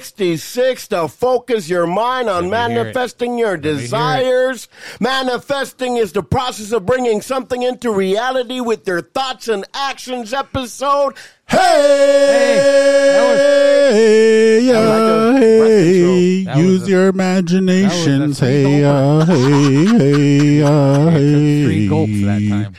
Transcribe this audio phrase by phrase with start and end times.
[0.00, 2.84] 166 to focus your mind on Let me hear it.
[2.84, 4.68] manifesting your me desires.
[5.00, 10.34] Manifesting is the process of bringing something into reality with your thoughts and actions.
[10.34, 11.16] Episode.
[12.76, 15.16] Hey, yeah, I like the
[15.58, 16.44] breath hey, control.
[16.44, 18.40] That use was a- your imaginations.
[18.40, 20.62] that was a Hey, three uh, hey, hey,
[21.06, 21.64] uh, hey.
[21.64, 22.74] Three gulps that time.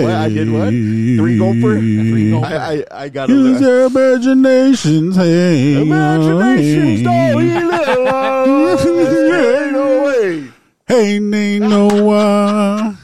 [0.00, 0.68] What, I did what?
[0.68, 1.78] Three gulper?
[1.78, 2.44] Three gulper.
[2.44, 5.16] I, I, I got Use your imaginations.
[5.16, 7.02] Hey, Imaginations hey.
[7.02, 7.88] don't heal it.
[9.62, 10.48] Ain't no way.
[10.86, 12.94] Hey, ain't no uh,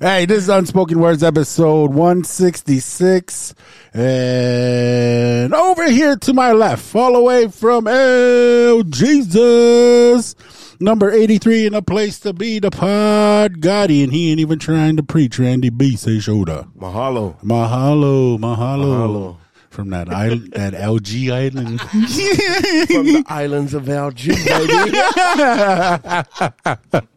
[0.00, 3.54] hey, this is Unspoken Words episode 166.
[3.92, 10.34] And over here to my left, all the way from El Jesus,
[10.80, 14.02] number 83 in a place to be, the Pod Gotti.
[14.04, 15.96] And he ain't even trying to preach Randy B.
[15.96, 16.66] Say shoulder.
[16.78, 17.40] Mahalo.
[17.42, 18.38] Mahalo, mahalo.
[18.38, 19.36] Mahalo.
[19.70, 21.80] From that island, that LG island.
[21.80, 24.98] From the islands of LG, baby.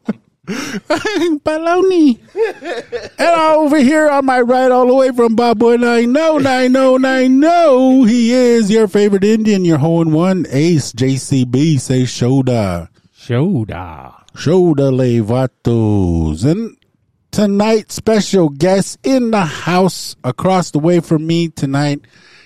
[0.47, 2.19] Baloney.
[3.19, 8.71] and over here on my right, all the way from Bob Boy 90909, he is
[8.71, 12.89] your favorite Indian, your hole in one ace, JCB, say Shoda.
[13.27, 14.23] Shoda.
[14.35, 16.49] Shoda Levatos.
[16.49, 16.77] And
[17.29, 21.99] tonight, special guest in the house across the way from me tonight.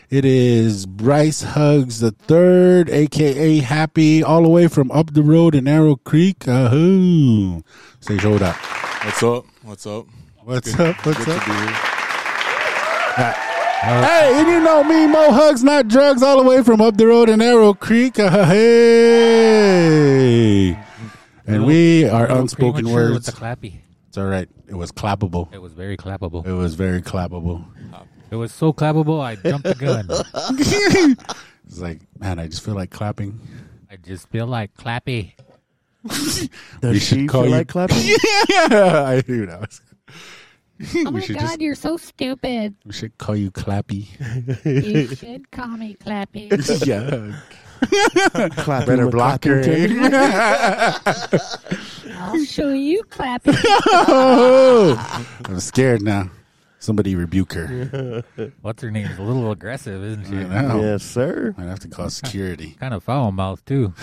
[0.10, 5.54] It is Bryce Hugs the third, aka Happy, all the way from up the road
[5.54, 6.48] in Arrow Creek.
[6.48, 7.62] Ahoo.
[8.00, 8.56] Say Shoda.
[9.06, 9.46] What's up?
[9.62, 10.08] What's up?
[10.44, 11.06] What's Good- up?
[11.06, 11.38] What's good
[13.18, 13.36] up?
[13.82, 13.88] To.
[13.88, 17.08] Hey, and you know me, Mo Hugs, not drugs, all the way from up the
[17.08, 18.20] road in Arrow Creek.
[18.20, 18.46] Uh,
[19.42, 20.78] hey.
[21.48, 23.14] And we are unspoken words.
[23.14, 23.76] With the clappy.
[24.08, 24.48] It's all right.
[24.68, 25.52] It was clappable.
[25.54, 26.46] It was very clappable.
[26.46, 27.66] It was very clappable.
[28.30, 30.08] It was so clappable, I jumped the gun.
[31.68, 33.40] It's like, man, I just feel like clapping.
[33.90, 35.32] I just feel like clappy.
[36.06, 36.50] Does
[36.82, 37.98] We should she call feel you- like clapping?
[38.50, 39.80] yeah, I knew that.
[40.96, 42.76] Oh we my god, just you're so stupid.
[42.86, 44.08] we should call you Clappy.
[44.66, 46.50] You should call me Clappy.
[46.86, 47.40] yeah.
[48.64, 49.64] Clapping Better with block her.
[49.64, 50.94] clapping eh?
[52.18, 53.54] I'll show you Clappy.
[53.86, 56.30] oh, I'm scared now.
[56.80, 58.24] Somebody rebuke her.
[58.62, 59.06] What's her name?
[59.06, 60.36] Is a little aggressive, isn't she?
[60.52, 60.80] I.
[60.80, 61.54] Yes, sir.
[61.58, 62.76] I have to call security.
[62.80, 63.94] Kind of foul mouth too.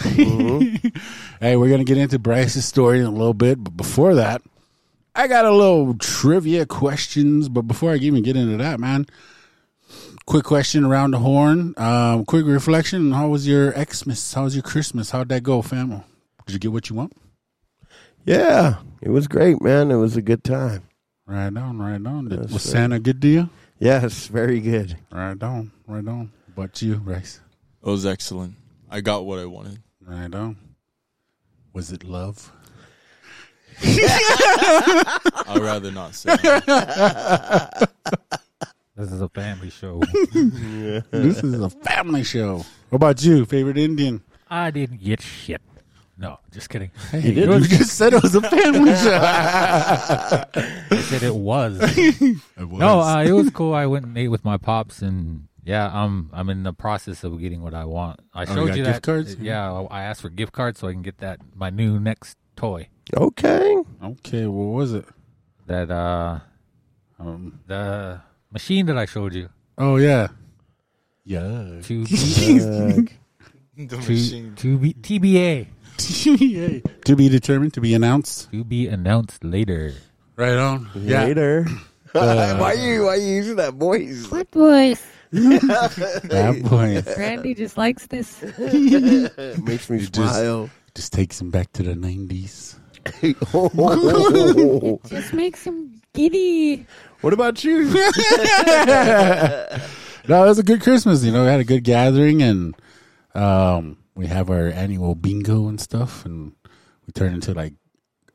[1.40, 4.42] Hey, we're gonna get into Bryce's story in a little bit, but before that,
[5.18, 7.48] I got a little trivia questions.
[7.48, 9.06] But before I even get into that, man,
[10.26, 11.74] quick question around the horn.
[11.76, 14.32] Um, quick reflection: How was your Xmas?
[14.32, 15.10] How was your Christmas?
[15.10, 16.04] How'd that go, fam?
[16.46, 17.12] Did you get what you want?
[18.24, 19.90] Yeah, it was great, man.
[19.90, 20.82] It was a good time.
[21.26, 22.28] Right on, right on.
[22.28, 22.70] Did, Yes, was sir.
[22.70, 23.50] Santa good to you?
[23.80, 24.96] Yes, very good.
[25.10, 26.30] Right on, right on.
[26.54, 27.40] But you, Bryce?
[27.82, 28.54] It was excellent.
[28.88, 29.80] I got what I wanted.
[30.00, 30.56] Right on.
[31.72, 32.52] Was it love?
[35.46, 36.36] I'd rather not say.
[38.96, 40.02] This is a family show.
[41.12, 42.64] This is a family show.
[42.88, 44.22] What about you, favorite Indian?
[44.50, 45.60] I didn't get shit.
[46.16, 46.90] No, just kidding.
[47.12, 47.48] Hey, did.
[47.48, 49.20] You just said it was a family show.
[49.22, 50.46] I
[51.02, 51.78] said it was.
[52.56, 53.72] No, uh, it was cool.
[53.72, 57.38] I went and ate with my pops, and yeah, I'm I'm in the process of
[57.38, 58.18] getting what I want.
[58.34, 59.36] I Oh, you showed got you gift cards?
[59.36, 62.88] Yeah, I asked for gift cards so I can get that my new next toy.
[63.16, 63.76] Okay.
[64.02, 65.04] okay, what was it?
[65.66, 66.40] That uh,
[67.18, 68.20] Um, the
[68.52, 70.28] machine that I showed you oh yeah,
[71.24, 71.80] yeah.
[71.82, 73.08] to be, the
[73.88, 74.54] to, machine.
[74.56, 75.66] to be TBA
[77.04, 78.50] to be determined, to be announced.
[78.52, 79.94] to be announced later.
[80.36, 80.88] Right on.
[80.94, 81.24] Yeah.
[81.24, 81.66] Later.
[82.14, 84.24] Uh, why you why you using that voice?
[84.32, 85.04] What voice?
[85.30, 88.40] That boy Randy just likes this.
[88.42, 90.70] It Makes me You just- smile.
[90.96, 92.80] just takes him back to the nineties.
[95.08, 96.86] Just makes him giddy.
[97.20, 97.88] what about you?
[100.28, 101.24] No, it was a good Christmas.
[101.24, 102.76] You know, we had a good gathering, and
[103.34, 106.52] um, we have our annual bingo and stuff, and
[107.06, 107.72] we turned into like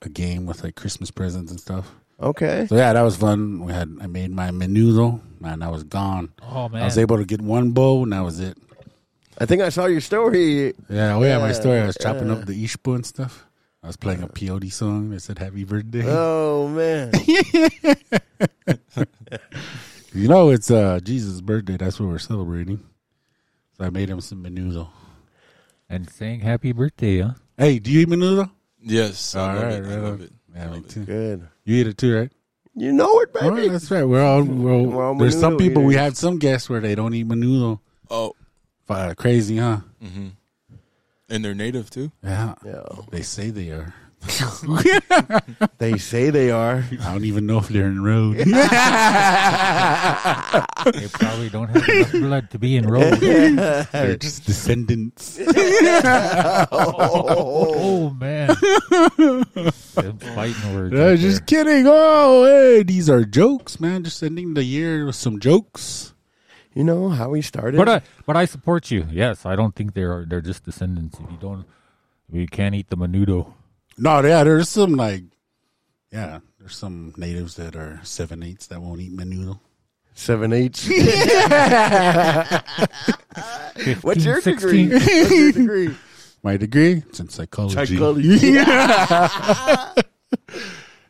[0.01, 1.91] a game with like Christmas presents and stuff.
[2.19, 2.65] Okay.
[2.67, 3.63] So yeah, that was fun.
[3.63, 5.21] We had I made my menudo.
[5.43, 6.33] and I was gone.
[6.41, 8.57] Oh man, I was able to get one bowl, and that was it.
[9.37, 10.73] I think I saw your story.
[10.89, 11.79] Yeah, oh yeah, my story.
[11.79, 12.33] I was chopping yeah.
[12.33, 13.45] up the ishbu and stuff.
[13.83, 17.11] I was playing a peyote song that said "Happy Birthday." Oh man.
[20.13, 21.77] you know, it's uh Jesus' birthday.
[21.77, 22.79] That's what we're celebrating.
[23.77, 24.89] So I made him some menudo.
[25.89, 27.33] And saying happy birthday, huh?
[27.57, 28.49] Hey, do you eat menudo?
[28.81, 29.85] Yes, I All love right, it.
[29.85, 30.31] I love it.
[30.55, 30.89] Yeah, I love it.
[30.89, 31.03] too.
[31.05, 31.47] Good.
[31.65, 32.31] You eat it too, right?
[32.75, 33.69] You know it, All right, baby.
[33.69, 34.03] that's right.
[34.03, 36.03] We're all, we're We're all there's some menudo people we eaters.
[36.03, 37.79] have some guests where they don't eat menudo.
[38.09, 38.33] Oh,
[38.89, 39.79] Uh, crazy, huh?
[40.01, 40.29] hmm
[41.29, 42.11] and they're native too.
[42.23, 42.83] Yeah, Yeah.
[43.11, 43.93] they say they are.
[45.79, 46.85] They say they are.
[47.01, 48.37] I don't even know if they're enrolled.
[50.83, 53.13] They probably don't have enough blood to be enrolled.
[53.19, 55.39] they're just descendants.
[56.71, 58.47] Oh, man.
[59.95, 60.93] Them fighting words.
[60.93, 61.63] Uh, right just there.
[61.65, 61.85] kidding.
[61.87, 64.03] Oh, hey, these are jokes, man.
[64.03, 66.12] Just ending the year with some jokes.
[66.73, 67.77] You know how we started?
[67.77, 69.05] But I, but I support you.
[69.11, 71.19] Yes, I don't think they're they're just descendants.
[71.19, 71.65] If you don't,
[72.29, 73.53] if you can't eat the menudo.
[73.97, 75.23] No, yeah, there's some like,
[76.11, 79.59] yeah, there's some natives that are seven eighths that won't eat menudo.
[80.15, 80.87] Seven eighths.
[84.01, 84.89] What's your 16.
[84.89, 84.93] degree?
[84.93, 85.95] What's your degree?
[86.43, 87.75] My degree, it's in psychology.
[87.75, 88.51] Psychology.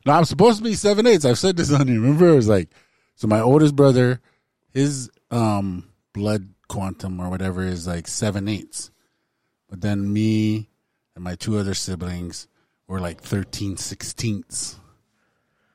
[0.06, 1.26] No, I'm supposed to be seven eighths.
[1.26, 2.00] I've said this on here.
[2.00, 2.70] Remember, it was like,
[3.16, 4.20] so my oldest brother,
[4.74, 8.92] his um blood quantum or whatever is like seven eighths,
[9.70, 10.70] but then me
[11.16, 12.48] and my two other siblings
[12.88, 14.80] were like 13 sixteenths.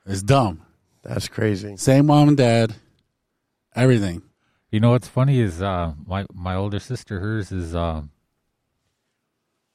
[0.05, 0.61] It's dumb.
[1.03, 1.77] That's crazy.
[1.77, 2.75] Same mom and dad,
[3.75, 4.21] everything.
[4.71, 8.11] You know what's funny is uh my my older sister hers is um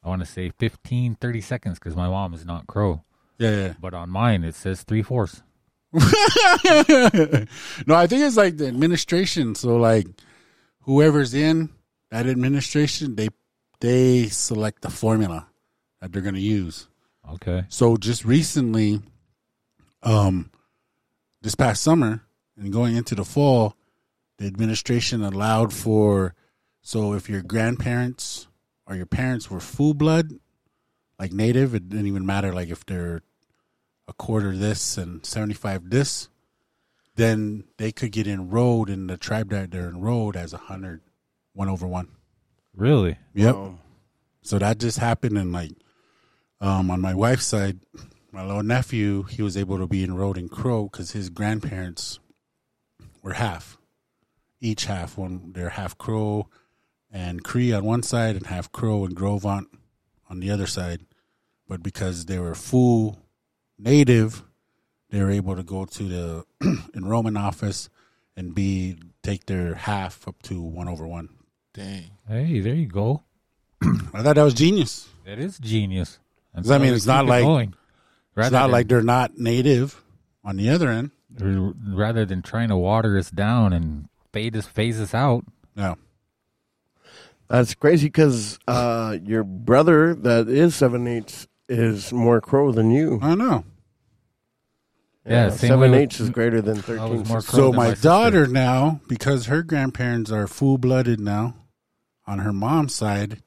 [0.02, 3.02] I want to say 15 30 seconds because my mom is not crow
[3.38, 3.75] Yeah, yeah.
[3.80, 5.42] but on mine it says three fourths
[7.87, 9.55] no, I think it's like the administration.
[9.55, 10.08] So like
[10.81, 11.70] whoever's in
[12.11, 13.29] that administration, they
[13.81, 15.46] they select the formula
[16.00, 16.88] that they're gonna use.
[17.31, 19.00] okay So just recently,
[20.02, 20.50] um,
[21.43, 22.23] this past summer
[22.56, 23.76] and going into the fall,
[24.38, 26.35] the administration allowed for
[26.82, 28.49] so if your grandparents
[28.87, 30.32] or your parents were full blood,
[31.20, 33.23] like native, it didn't even matter like if they're
[34.06, 36.28] a quarter this and seventy five this,
[37.16, 41.00] then they could get enrolled in the tribe that they're enrolled as a hundred,
[41.52, 42.08] one over one.
[42.74, 43.54] really Yep.
[43.54, 43.78] Um,
[44.42, 45.72] So that just happened, and like,
[46.60, 47.80] um, on my wife's side,
[48.30, 52.18] my little nephew, he was able to be enrolled in Crow because his grandparents
[53.22, 53.78] were half,
[54.60, 55.16] each half.
[55.16, 56.48] One, they're half Crow
[57.10, 59.78] and Cree on one side, and half Crow and Gros Ventre
[60.28, 61.06] on the other side.
[61.66, 63.24] But because they were full
[63.79, 64.43] native,
[65.11, 66.44] they're able to go to the
[66.94, 67.88] enrollment office
[68.37, 71.29] and be take their half up to one over one.
[71.73, 72.11] Dang.
[72.29, 73.25] hey there you go
[73.82, 75.09] I thought that was genius.
[75.26, 76.19] that is genius
[76.55, 77.75] And Does that mean it's not like- going.
[78.37, 80.00] It's not than, like they're not native
[80.44, 81.11] on the other end.
[81.38, 85.44] rather than trying to water us down and fade us phase us out
[85.76, 85.97] No.
[87.49, 93.18] That's crazy because uh, your brother that is seven eighths is more crow than you.
[93.23, 93.64] I know.
[95.26, 97.09] Yeah, same way seven with- eighths is greater than I was thirteen.
[97.09, 97.47] more sixteenths.
[97.50, 98.02] crow So than my, sister.
[98.09, 101.54] daughter now, because her grandparents are full blooded now,
[102.26, 103.42] on her mom's side,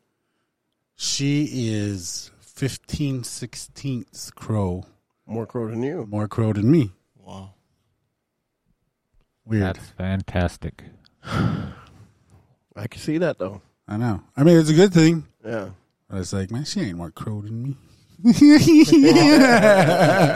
[0.95, 4.86] she is 15 sixteenths crow,
[5.27, 6.07] more crow than you.
[6.09, 6.91] more crow than me.
[7.15, 7.53] Wow.
[9.45, 9.63] Weird.
[9.63, 10.83] that's fantastic
[11.24, 13.62] I can see that though.
[13.88, 14.21] I know.
[14.36, 15.25] I mean, it's a good thing.
[15.45, 15.69] Yeah.
[16.09, 17.77] But it's like, man, she ain't more crow than me.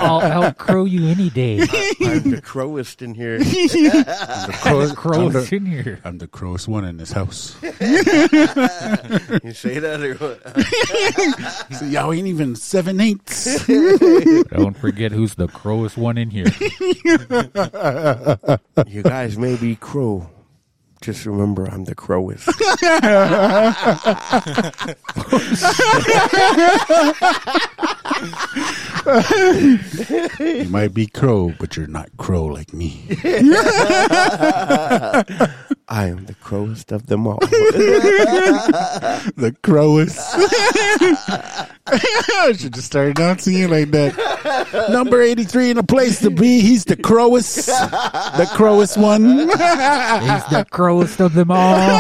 [0.02, 1.62] I'll out crow you any day
[2.02, 3.36] I'm the crowest in here.
[3.40, 7.56] I'm the crowest, crow I'm, the, in here I'm the crowest one in this house.
[7.64, 7.70] you
[9.54, 10.42] say that or what?
[11.76, 13.66] so y'all ain't even seven eighths.
[13.66, 16.46] don't forget who's the crowest one in here
[18.88, 20.30] You guys may be crow.
[21.02, 22.48] Just remember, I'm the crowest.
[29.06, 33.04] you might be crow, but you're not crow like me.
[35.88, 37.38] I am the crowest of them all.
[37.40, 40.20] the crowest.
[41.88, 44.88] I should just start announcing it like that.
[44.90, 46.62] Number 83 in a place to be.
[46.62, 47.66] He's the crowest.
[47.66, 49.40] The crowest one.
[49.40, 52.00] he's the crowest of them all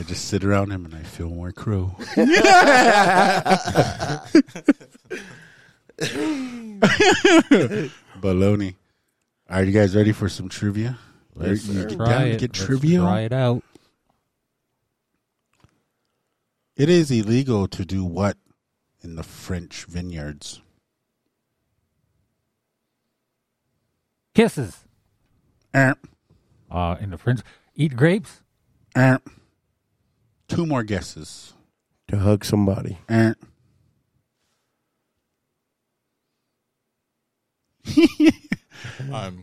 [0.00, 1.94] I just sit around him and I feel more crow.
[8.20, 8.74] Baloney.
[9.48, 10.98] Are you guys ready for some trivia?
[11.34, 12.38] Let's You- you try down it.
[12.40, 12.98] Get Let's trivia.
[13.00, 13.62] try it out.
[16.76, 18.36] It is illegal to do what
[19.02, 20.60] in the French vineyards?
[24.34, 24.84] Kisses.
[25.74, 25.94] Er,
[26.70, 27.40] Uh, in the French,
[27.74, 28.42] eat grapes.
[28.96, 29.20] er.
[30.50, 31.54] Two more guesses.
[32.08, 32.98] To hug somebody.
[33.08, 33.36] I'm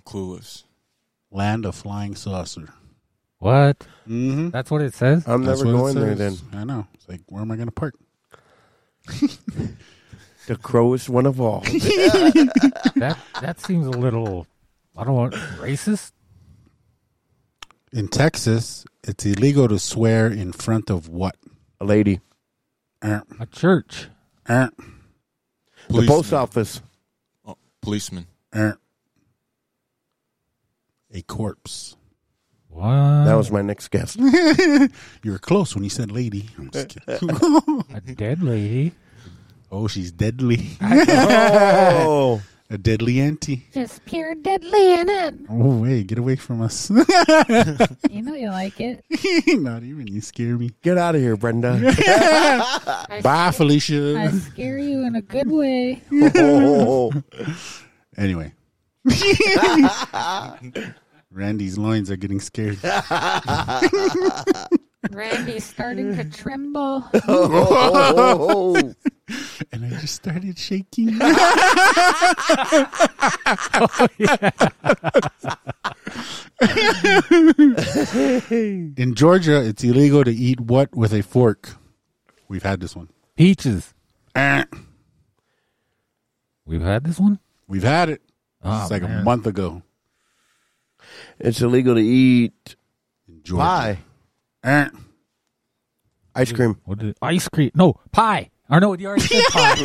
[0.02, 0.64] clueless.
[1.32, 2.74] Land of flying saucer.
[3.40, 3.80] What?
[4.08, 4.50] Mm-hmm.
[4.50, 5.28] That's what it says.
[5.28, 6.32] I'm That's never what it going there then.
[6.32, 6.44] says.
[6.54, 6.88] I know.
[6.94, 7.96] It's like, where am I going to park?
[10.48, 11.60] The crowest one of all.
[11.62, 14.48] that that seems a little.
[14.96, 16.14] I don't want racist.
[17.94, 21.36] In Texas, it's illegal to swear in front of what?
[21.80, 22.20] A lady.
[23.04, 24.08] Er, A church.
[24.50, 24.70] er,
[25.90, 26.82] The post office.
[27.46, 28.28] Oh, policeman.
[28.56, 28.78] er.
[31.14, 31.96] A corpse.
[32.70, 33.26] What?
[33.26, 34.16] That was my next guess.
[35.24, 36.50] You were close when you said lady.
[36.58, 37.30] I'm just kidding.
[37.94, 38.92] a dead lady.
[39.72, 40.68] oh, she's deadly.
[40.82, 42.42] oh.
[42.70, 43.66] A deadly ante.
[43.74, 45.36] Just pure deadly in it.
[45.50, 46.90] Oh, wait, get away from us.
[48.10, 49.06] You know you like it.
[49.62, 50.08] Not even.
[50.08, 50.72] You scare me.
[50.82, 51.80] Get out of here, Brenda.
[51.98, 54.20] I, Bye, I Felicia.
[54.20, 56.02] I scare you in a good way.
[56.36, 57.14] oh.
[58.18, 58.54] Anyway.
[61.32, 62.80] Randy's loins are getting scared.
[65.12, 67.04] Randy's starting to tremble.
[67.30, 68.94] Oh.
[69.74, 71.10] And I just started shaking.
[78.98, 81.70] In Georgia, it's illegal to eat what with a fork?
[82.48, 83.10] We've had this one.
[83.36, 83.94] Peaches.
[84.36, 84.64] Eh,
[86.66, 87.40] We've had this one.
[87.68, 88.22] We've had it.
[88.64, 89.82] Oh, it's like a month ago.
[91.40, 92.76] It's illegal to eat
[93.28, 93.64] In Georgia.
[93.64, 93.98] pie.
[94.64, 94.88] Eh,
[96.36, 96.78] Ice cream.
[96.86, 97.72] What did ice cream?
[97.74, 98.52] No pie.
[98.70, 99.78] Or no, you already said pie.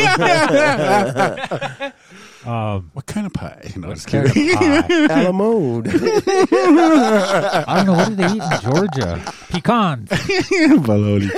[2.45, 3.73] um, What kind of pie?
[3.77, 5.07] No, just kind of pie.
[5.11, 5.89] Alamode.
[5.89, 9.23] I don't know what did they eat in Georgia.
[9.49, 10.09] Pecans.
[10.85, 11.31] bologna.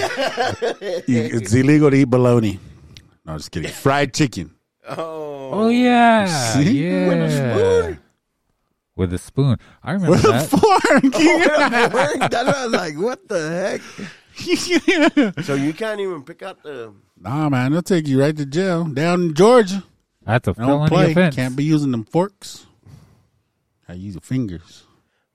[1.07, 2.59] it's illegal to eat bologna.
[3.25, 3.71] No, just kidding.
[3.71, 4.50] Fried chicken.
[4.88, 6.88] Oh yeah, See?
[6.88, 7.95] yeah.
[8.97, 9.51] With a spoon?
[9.51, 9.59] With a spoon.
[9.83, 10.49] I remember that.
[10.49, 12.31] Fork.
[12.31, 13.81] That's what I was like, what the heck?
[15.45, 16.93] So you can't even pick up the.
[17.21, 19.85] nah, man, they'll take you right to jail down in Georgia.
[20.25, 21.11] That's a Don't felony play.
[21.13, 21.37] offense.
[21.37, 22.67] Can't be using them forks.
[23.89, 24.85] I use your fingers.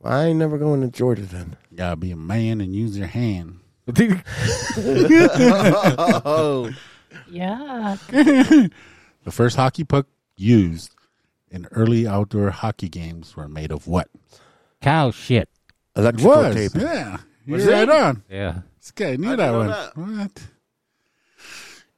[0.04, 1.56] I ain't never going to Georgia then.
[1.72, 3.60] You gotta be a man and use your hand.
[6.26, 6.70] Oh.
[7.30, 7.96] Yeah.
[8.12, 10.94] The first hockey puck used
[11.52, 14.10] in early outdoor hockey games were made of what?
[14.82, 15.50] Cow shit.
[15.96, 16.72] Electrical Was tape.
[16.76, 17.18] yeah.
[17.48, 17.88] Was You're it?
[17.88, 18.24] right on.
[18.30, 18.60] Yeah.
[18.80, 19.68] This guy knew I that one.
[19.68, 20.32] know What?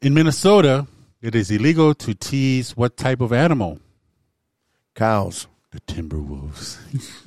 [0.02, 0.88] In Minnesota,
[1.22, 3.80] it is illegal to tease what type of animal?
[4.96, 5.48] Cows.
[5.72, 6.78] The Timberwolves.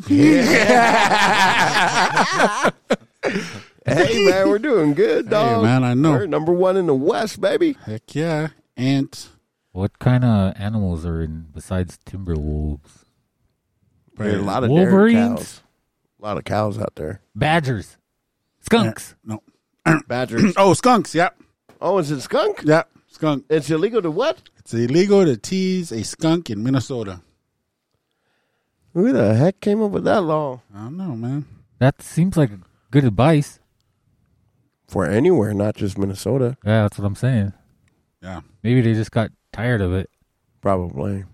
[3.86, 5.56] Hey, man, we're doing good, dog.
[5.58, 6.12] Hey man, I know.
[6.12, 7.76] We're number one in the West, baby.
[7.84, 8.48] Heck yeah.
[8.78, 9.28] Ant.
[9.74, 13.04] What kind of animals are in besides timber wolves?
[14.16, 15.38] There's a lot of dairy Wolverines?
[15.40, 15.62] cows.
[16.20, 17.22] A lot of cows out there.
[17.34, 17.96] Badgers.
[18.60, 19.16] Skunks.
[19.28, 19.34] Eh,
[19.84, 20.00] no.
[20.06, 20.54] Badgers.
[20.56, 21.12] Oh, skunks.
[21.12, 21.40] Yep.
[21.80, 22.60] oh, is it skunk?
[22.62, 22.84] Yeah.
[23.08, 23.46] Skunk.
[23.50, 24.42] It's illegal to what?
[24.58, 27.20] It's illegal to tease a skunk in Minnesota.
[28.92, 30.62] Who the heck came up with that law?
[30.72, 31.46] I don't know, man.
[31.80, 32.52] That seems like
[32.92, 33.58] good advice.
[34.86, 36.56] For anywhere, not just Minnesota.
[36.64, 37.54] Yeah, that's what I'm saying.
[38.22, 38.42] Yeah.
[38.62, 40.10] Maybe they just got tired of it.
[40.60, 41.24] Probably.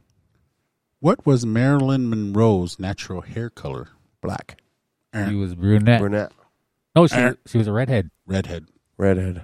[1.00, 3.88] What was Marilyn Monroe's natural hair color?
[4.20, 4.60] Black.
[5.14, 6.00] She was brunette.
[6.00, 6.32] Brunette.
[6.94, 7.36] No, she Er.
[7.46, 8.10] she was a redhead.
[8.26, 8.66] Redhead.
[8.96, 9.42] Redhead.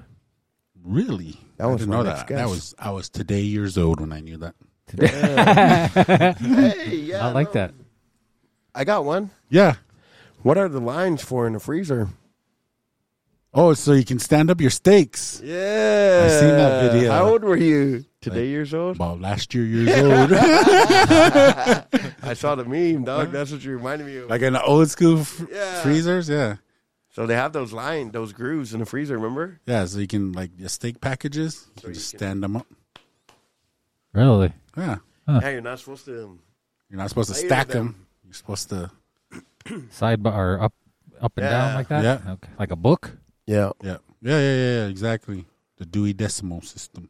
[0.84, 1.38] Really?
[1.56, 2.28] That I was didn't my know next that.
[2.28, 2.38] guess.
[2.38, 4.54] That was I was today years old when I knew that.
[6.38, 7.26] Hey, yeah.
[7.26, 7.52] I like no.
[7.54, 7.74] that.
[8.74, 9.30] I got one.
[9.48, 9.76] Yeah.
[10.42, 12.08] What are the lines for in the freezer?
[13.52, 15.40] Oh, so you can stand up your steaks.
[15.42, 16.22] Yeah.
[16.26, 17.10] I seen that video.
[17.10, 18.04] How old were you?
[18.30, 18.96] Today years old?
[18.96, 20.32] About last year years old.
[22.22, 23.30] I saw the meme, dog.
[23.30, 24.28] That's what you reminded me of.
[24.30, 25.82] like in the old school f- Yeah.
[25.82, 26.28] freezers.
[26.28, 26.56] Yeah.
[27.10, 29.60] So they have those line, those grooves in the freezer, remember?
[29.66, 29.84] Yeah.
[29.86, 31.66] So you can like the steak packages.
[31.76, 32.66] You can just stand them up.
[34.12, 34.52] Really?
[34.76, 34.96] Yeah.
[35.26, 36.24] Hey, you're not supposed to.
[36.24, 36.40] um,
[36.90, 37.86] You're not supposed to stack them.
[37.86, 38.06] them.
[38.24, 38.90] You're supposed to.
[39.66, 40.74] Sidebar or up
[41.20, 42.02] up and down like that?
[42.04, 42.32] Yeah.
[42.32, 42.48] Okay.
[42.58, 43.16] Like a book?
[43.46, 43.70] Yeah.
[43.82, 43.98] Yeah.
[44.20, 44.38] Yeah.
[44.38, 44.38] Yeah.
[44.40, 44.82] Yeah.
[44.82, 45.44] yeah exactly.
[45.78, 47.08] The Dewey Decimal System.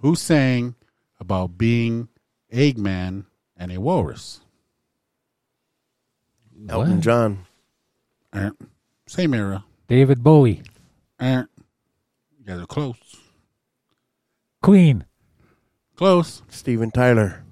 [0.00, 0.74] Who sang
[1.20, 2.08] about being
[2.52, 3.24] Eggman
[3.56, 4.40] and a walrus?
[6.68, 7.00] Elton What?
[7.00, 7.38] John.
[8.32, 8.50] Eh.
[9.06, 9.64] Same era.
[9.86, 10.62] David Bowie.
[11.20, 11.44] Eh.
[12.46, 12.96] guys are close.
[14.62, 15.04] Queen.
[15.96, 16.42] Close.
[16.48, 17.44] Steven Tyler.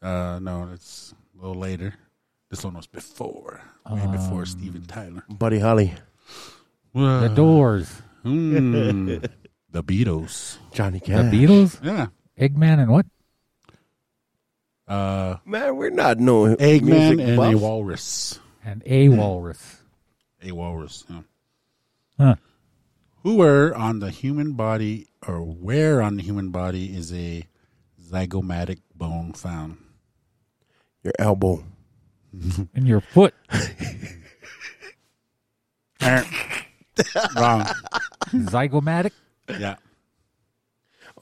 [0.00, 1.94] Uh, no, it's a little later.
[2.50, 5.22] This one was before, way before Steven Tyler.
[5.28, 5.92] Buddy Holly.
[6.94, 8.02] The Doors.
[8.24, 9.30] Mm,
[9.70, 10.58] the Beatles.
[10.72, 11.30] Johnny Cash.
[11.30, 11.84] The Beatles.
[11.84, 12.06] Yeah.
[12.38, 13.06] Eggman and what?
[14.86, 16.82] Uh, Man, we're not knowing Eggman
[17.16, 18.38] music and a walrus.
[18.64, 19.76] And a walrus.
[20.42, 21.04] A walrus.
[21.08, 21.20] Yeah.
[22.18, 22.34] Huh.
[23.22, 27.44] Who were on the human body, or where on the human body is a
[28.02, 29.76] zygomatic bone found?
[31.02, 31.64] Your elbow.
[32.74, 33.34] And your foot.
[37.36, 37.64] Wrong.
[38.32, 39.12] Zygomatic.
[39.48, 39.76] Yeah.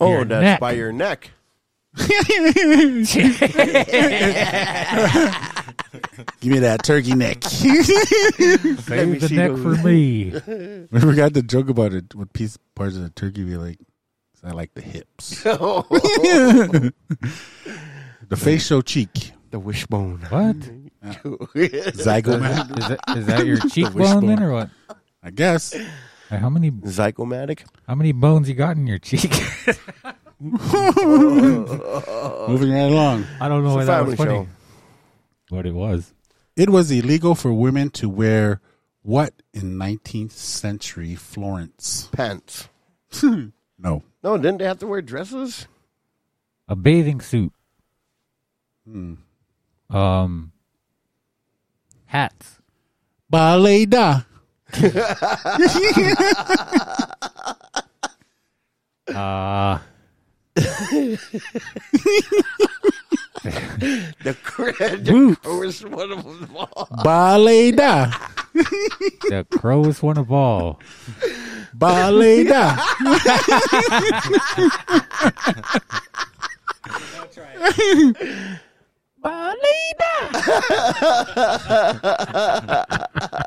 [0.01, 0.61] Oh, Your that's neck.
[0.61, 1.31] by your neck.
[6.41, 7.43] Give me that turkey neck.
[7.45, 7.83] me
[8.83, 9.63] Save the see neck those.
[9.63, 10.33] for me.
[10.91, 12.15] we forgot to joke about it.
[12.15, 13.79] What piece parts of the turkey we like?
[14.45, 15.43] I like the hips.
[15.43, 16.93] the
[18.37, 19.33] facial cheek.
[19.51, 20.21] The wishbone.
[20.29, 20.57] What?
[21.55, 22.79] Zygomatic.
[22.79, 24.71] Is that, is that your cheekbone then, or what?
[25.23, 25.75] I guess.
[26.31, 27.65] Hey, How many Zygomatic.
[27.87, 29.31] how many bones you got in your cheek?
[30.41, 31.69] Moving
[32.73, 33.25] right along.
[33.41, 34.31] I don't know why It's a that was funny.
[34.31, 34.47] show.
[35.51, 36.13] What it was.
[36.57, 38.61] It was illegal for women to wear
[39.03, 42.09] what in 19th century Florence?
[42.13, 42.69] Pants.
[43.79, 44.03] No.
[44.25, 45.67] No, didn't they have to wear dresses?
[46.67, 47.53] A bathing suit.
[48.89, 49.15] Hmm.
[49.91, 50.53] Um.
[52.07, 52.57] Hats.
[53.31, 54.25] Baleda.
[59.09, 59.79] Uh,
[64.25, 65.47] The, cr- the Boots.
[65.47, 66.89] was one of them all.
[67.05, 68.13] Baleda.
[68.55, 70.81] the crowest one of all.
[71.77, 72.75] Baleda.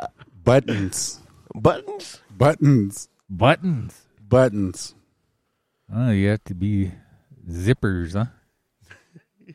[0.49, 1.19] Buttons.
[1.53, 2.21] Buttons?
[2.35, 3.07] Buttons.
[3.29, 4.07] Buttons.
[4.19, 4.95] Buttons.
[5.93, 6.91] Oh, you have to be
[7.47, 9.53] zippers, huh?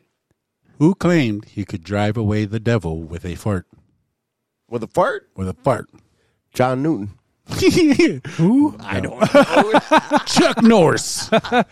[0.79, 3.67] Who claimed he could drive away the devil with a fart?
[4.69, 5.27] With a fart?
[5.35, 5.89] With a fart.
[6.53, 7.19] John Newton.
[8.37, 8.77] Who?
[8.79, 10.19] I don't know.
[10.25, 11.27] Chuck Norris.
[11.33, 11.65] I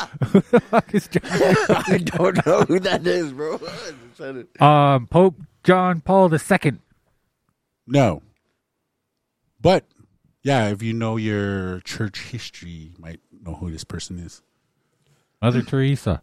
[2.04, 3.56] don't know who that is, bro.
[3.56, 4.62] I just said it.
[4.62, 6.74] Um, Pope John Paul II.
[7.88, 8.22] No.
[9.64, 9.86] But
[10.44, 14.44] yeah, if you know your church history, you might know who this person is.
[15.42, 16.22] Mother Teresa.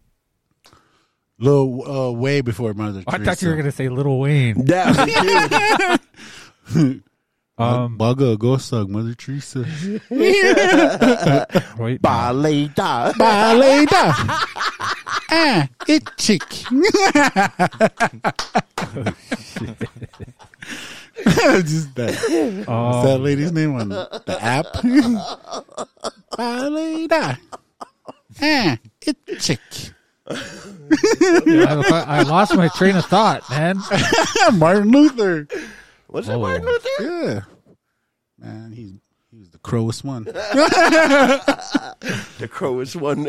[1.39, 3.09] Little uh, way before Mother Teresa.
[3.09, 3.25] I Teresa.
[3.31, 4.67] thought you were going to say Little Wayne.
[4.67, 5.99] Yeah, me
[6.73, 7.03] too.
[7.59, 9.59] Um, Bugger, go suck Mother Teresa.
[10.11, 12.01] wait.
[12.01, 13.13] Baleta.
[13.13, 14.13] Baleda.
[15.31, 16.43] ah, it chick.
[21.63, 22.15] Just that.
[22.15, 24.67] What's Um, that lady's name on the app?
[26.33, 27.39] Baleda.
[28.43, 29.61] Ah, it chick.
[30.27, 33.81] I, I lost my train of thought, man.
[34.55, 35.47] Martin Luther.
[36.09, 36.41] Was it Oh.
[36.41, 36.89] Martin Luther?
[37.01, 37.41] Yeah.
[38.39, 38.93] Man, he's
[39.31, 40.25] he was the crowest one.
[40.25, 41.19] The
[42.51, 43.25] crowest one.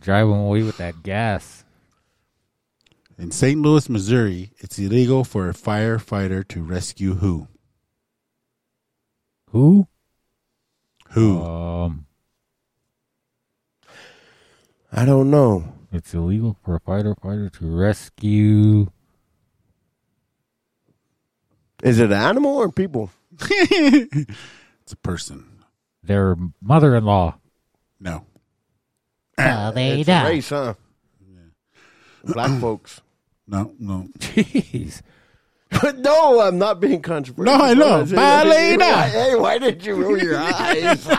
[0.00, 1.57] Driving away with that gas.
[3.18, 3.60] In St.
[3.60, 7.48] Louis, Missouri, it's illegal for a firefighter to rescue who?
[9.50, 9.88] Who?
[11.10, 11.42] Who?
[11.42, 12.06] Um,
[14.92, 15.72] I don't know.
[15.90, 18.86] it's illegal for a fighter fighter to rescue.
[21.82, 23.10] Is it an animal or people?
[23.40, 25.64] it's a person.
[26.04, 27.36] Their mother-in-law.
[27.98, 28.26] No.
[29.36, 30.74] They It's a race, huh?
[32.24, 33.00] Black folks.
[33.48, 34.08] No, no.
[34.18, 35.00] Jeez.
[35.82, 37.56] But no, I'm not being controversial.
[37.58, 38.04] No, I know.
[38.10, 39.02] Ballerina.
[39.08, 41.06] Hey, why did you roll your eyes?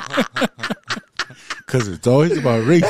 [1.69, 2.83] Because it's always about race.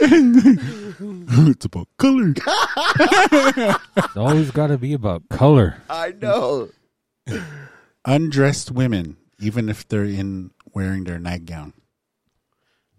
[0.00, 2.34] it's about color.
[2.36, 5.76] It's always got to be about color.
[5.88, 6.68] I know.
[8.04, 11.72] Undressed women, even if they're in wearing their nightgown.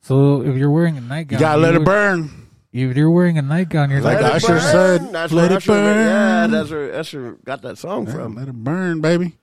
[0.01, 2.47] So if you're wearing a nightgown, You gotta let it would- burn.
[2.73, 4.61] If you're wearing a nightgown, you're Like like, Let Usher burn.
[4.61, 5.83] said, That's "Let it Usher, Yeah,
[6.47, 8.35] burn." that's where Usher got that song Yeah, from.
[8.35, 9.35] let it burn, baby.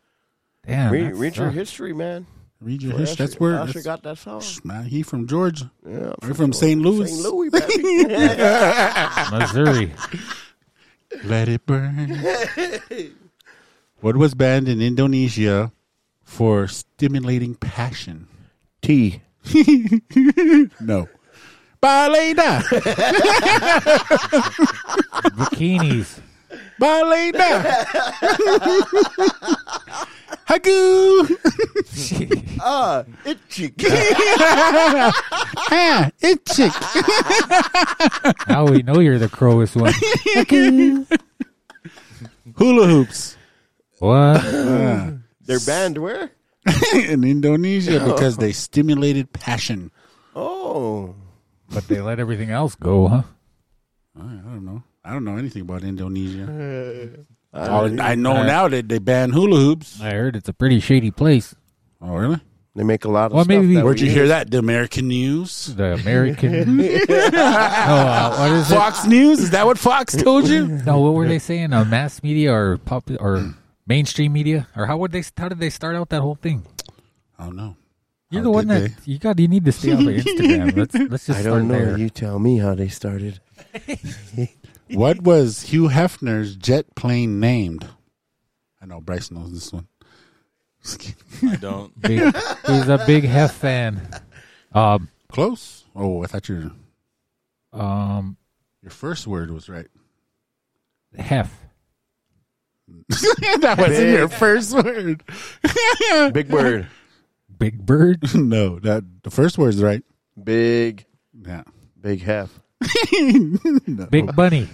[0.66, 0.90] damn.
[0.92, 2.26] Read, that read your history, man.
[2.60, 3.26] Read your history.
[3.26, 4.42] That's where Usher that's, got that song.
[4.64, 4.84] man.
[4.84, 5.70] He from Georgia.
[5.86, 6.80] Yeah, We're from St.
[6.80, 7.08] Louis.
[7.12, 7.22] St.
[7.22, 8.04] Louis, baby.
[9.30, 9.92] Missouri.
[11.24, 12.10] Let it burn.
[14.00, 15.70] what was banned in Indonesia
[16.24, 18.26] for stimulating passion?
[18.82, 19.20] Tea.
[20.80, 21.08] No.
[21.80, 22.62] Balena.
[25.38, 26.20] Bikinis.
[26.80, 27.62] Balena.
[30.46, 31.36] Hagu.
[32.60, 33.72] Ah, itchy.
[35.70, 36.68] Ah, itchy.
[38.48, 39.92] now we know you're the crowest one.
[42.56, 43.36] Hula hoops.
[43.98, 44.42] What?
[44.42, 46.30] They're banned where?
[46.94, 49.90] in Indonesia because they stimulated passion.
[50.34, 51.14] Oh.
[51.72, 53.22] But they let everything else go, huh?
[54.18, 54.82] I don't know.
[55.04, 57.10] I don't know anything about Indonesia.
[57.54, 60.00] All I know now that they ban hula hoops.
[60.00, 61.54] I heard it's a pretty shady place.
[62.00, 62.40] Oh, really?
[62.74, 63.48] They make a lot of Well, stuff.
[63.62, 64.50] maybe- Where'd we you hear that?
[64.50, 65.74] The American News?
[65.74, 66.76] The American.
[66.76, 68.74] no, uh, what is it?
[68.74, 69.40] Fox News?
[69.40, 70.66] Is that what Fox told you?
[70.86, 71.72] No, what were they saying?
[71.72, 73.54] Uh, mass media or pop or
[73.86, 75.24] mainstream media, or how would they?
[75.36, 76.66] How did they start out that whole thing?
[77.38, 77.76] I don't no.
[78.30, 79.38] You're How the one did that you got.
[79.38, 80.76] You need to stay on the Instagram.
[80.76, 81.74] Let's let's just I start don't know.
[81.84, 81.98] there.
[81.98, 83.40] You tell me how they started.
[84.90, 87.86] What was Hugh Hefner's jet plane named?
[88.80, 89.86] I know Bryce knows this one.
[91.46, 92.00] I don't.
[92.00, 92.20] Big,
[92.66, 94.00] he's a big Hef fan.
[94.72, 95.84] Um, Close.
[95.94, 96.70] Oh, I thought your
[97.74, 98.38] um,
[98.82, 99.88] your first word was right.
[101.18, 101.54] Hef.
[103.10, 105.22] that wasn't your first word.
[106.32, 106.86] Big Bird.
[107.58, 108.22] Big Bird.
[108.34, 110.02] no, that the first word's right.
[110.42, 111.04] Big.
[111.32, 111.64] Yeah.
[112.00, 112.60] Big Hef.
[114.10, 114.68] Big Bunny.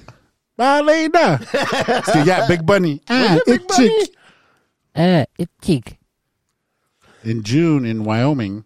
[0.58, 2.04] Balena.
[2.12, 3.00] so yeah, Big Bunny.
[3.08, 3.88] Ah, Big it Bunny?
[3.88, 4.16] chick.
[4.94, 5.98] Uh, it cheek.
[7.24, 8.64] In June in Wyoming,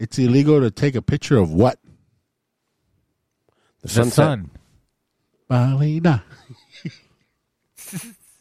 [0.00, 1.78] it's illegal to take a picture of what?
[3.82, 4.14] The, The sunset.
[4.14, 4.50] sun.
[5.50, 6.22] Balena.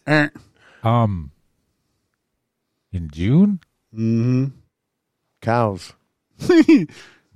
[0.08, 0.30] Eh.
[0.84, 1.32] Um,
[2.92, 3.60] in June,
[3.94, 4.46] mm-hmm.
[5.44, 5.92] Cows.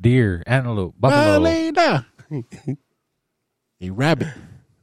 [0.02, 1.42] deer, antelope, buffalo.
[1.42, 2.06] Balena.
[3.82, 4.30] a rabbit.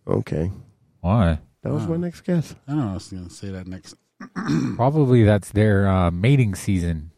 [0.06, 0.52] Okay.
[1.00, 1.38] Why?
[1.62, 2.54] That was my next guess.
[2.68, 2.90] I don't know.
[2.90, 3.96] I was going to say that next.
[4.76, 7.12] Probably that's their uh, mating season.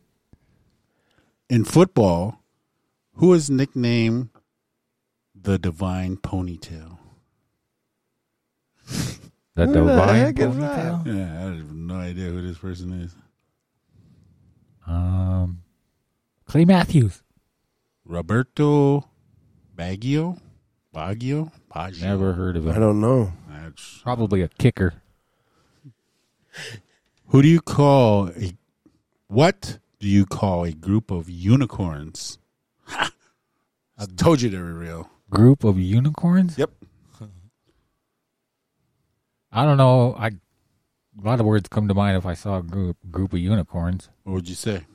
[1.50, 2.40] In football,
[3.14, 4.30] who is nicknamed
[5.34, 6.98] the Divine Ponytail?
[9.56, 11.06] The Who the divine heck is ponytail.
[11.06, 13.14] Yeah, I have no idea who this person is.
[14.86, 15.62] Um,
[16.46, 17.22] Clay Matthews.
[18.04, 19.08] Roberto
[19.76, 20.38] Baggio?
[20.94, 21.50] Baggio?
[21.74, 22.02] Baggio?
[22.02, 22.74] Never heard of him.
[22.74, 23.32] I don't know.
[23.48, 24.94] That's- Probably a kicker.
[27.28, 28.56] Who do you call a
[29.26, 32.38] what do you call a group of unicorns?
[32.84, 33.10] Ha!
[33.98, 35.10] I told you they were real.
[35.28, 36.56] Group of unicorns.
[36.56, 36.70] Yep.
[39.52, 40.14] I don't know.
[40.18, 40.32] I a
[41.22, 44.08] lot of words come to mind if I saw a group group of unicorns.
[44.22, 44.86] What would you say?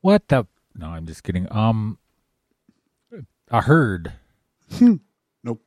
[0.00, 0.46] What the?
[0.74, 1.46] No, I'm just kidding.
[1.50, 1.98] Um,
[3.50, 4.12] a herd,
[5.42, 5.62] Nope.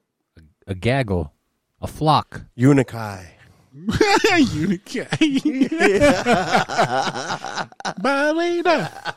[0.67, 1.33] a gaggle,
[1.81, 2.41] a flock.
[2.57, 3.25] Unikai.
[3.73, 5.07] Unicorn.
[8.01, 9.15] Balena.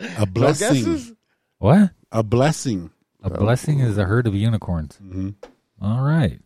[0.00, 0.68] A No blessing.
[0.84, 1.12] guesses?
[1.58, 1.90] What?
[2.10, 2.90] a blessing.
[3.22, 4.98] A blessing is a herd of unicorns.
[5.80, 6.40] All right.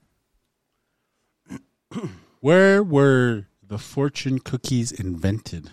[2.41, 5.71] Where were the fortune cookies invented?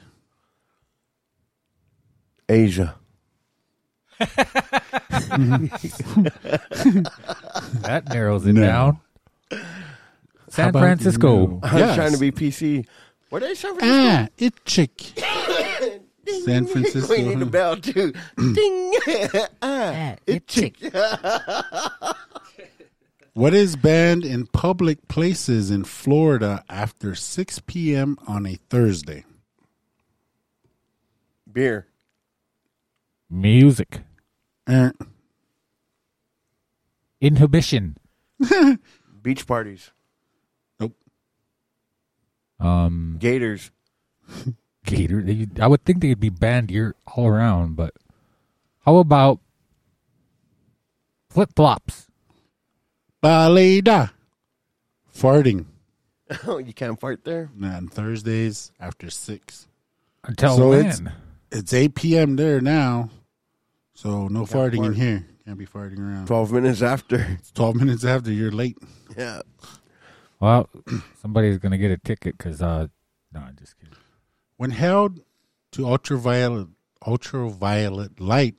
[2.50, 2.96] Asia.
[7.82, 8.62] That narrows it No.
[8.62, 9.00] down.
[9.52, 9.58] How
[10.50, 11.42] San about Francisco.
[11.48, 11.60] you?
[11.64, 11.96] I was Yes.
[11.96, 12.86] trying to be PC.
[13.32, 14.10] Were they San Francisco?
[14.10, 15.02] Ah, it chick.
[16.46, 17.14] San Francisco.
[17.14, 17.46] We need a huh?
[17.46, 18.14] bell too.
[18.38, 18.94] Ding.
[19.62, 20.78] ah, it it chick.
[23.36, 28.16] What is banned in public places in Florida after 6 p.m.
[28.28, 29.26] on a Thursday?
[31.52, 31.88] Beer.
[33.34, 34.02] Music.
[34.68, 34.92] Eh,
[37.20, 37.98] Inhibition.
[39.24, 39.92] Beach parties.
[40.80, 40.94] nope.
[42.60, 43.72] Um, Gators.
[44.86, 45.22] gator.
[45.22, 47.94] They, I would think they'd be banned year all around, but
[48.86, 49.40] how about
[51.30, 52.08] flip flops?
[53.24, 54.12] Baleda.
[55.14, 55.66] Farting.
[56.48, 57.52] Oh, you can't fart there?
[57.56, 59.68] Nah, on Thursdays after 6.
[60.24, 60.80] Until So when?
[60.86, 61.02] it's-
[61.52, 62.36] It's 8 p.m.
[62.38, 63.12] there now.
[64.04, 65.26] So no farting in here.
[65.46, 66.28] Can't be farting around.
[66.28, 67.16] 12 minutes after.
[67.40, 68.78] It's 12 minutes after you're late.
[69.18, 69.42] Yeah.
[70.42, 70.70] Well,
[71.22, 72.88] somebody's gonna get a ticket because uh,
[73.34, 73.96] no, I'm just kidding.
[74.58, 75.22] When held
[75.72, 76.68] to ultraviolet
[77.08, 78.56] ultraviolet light,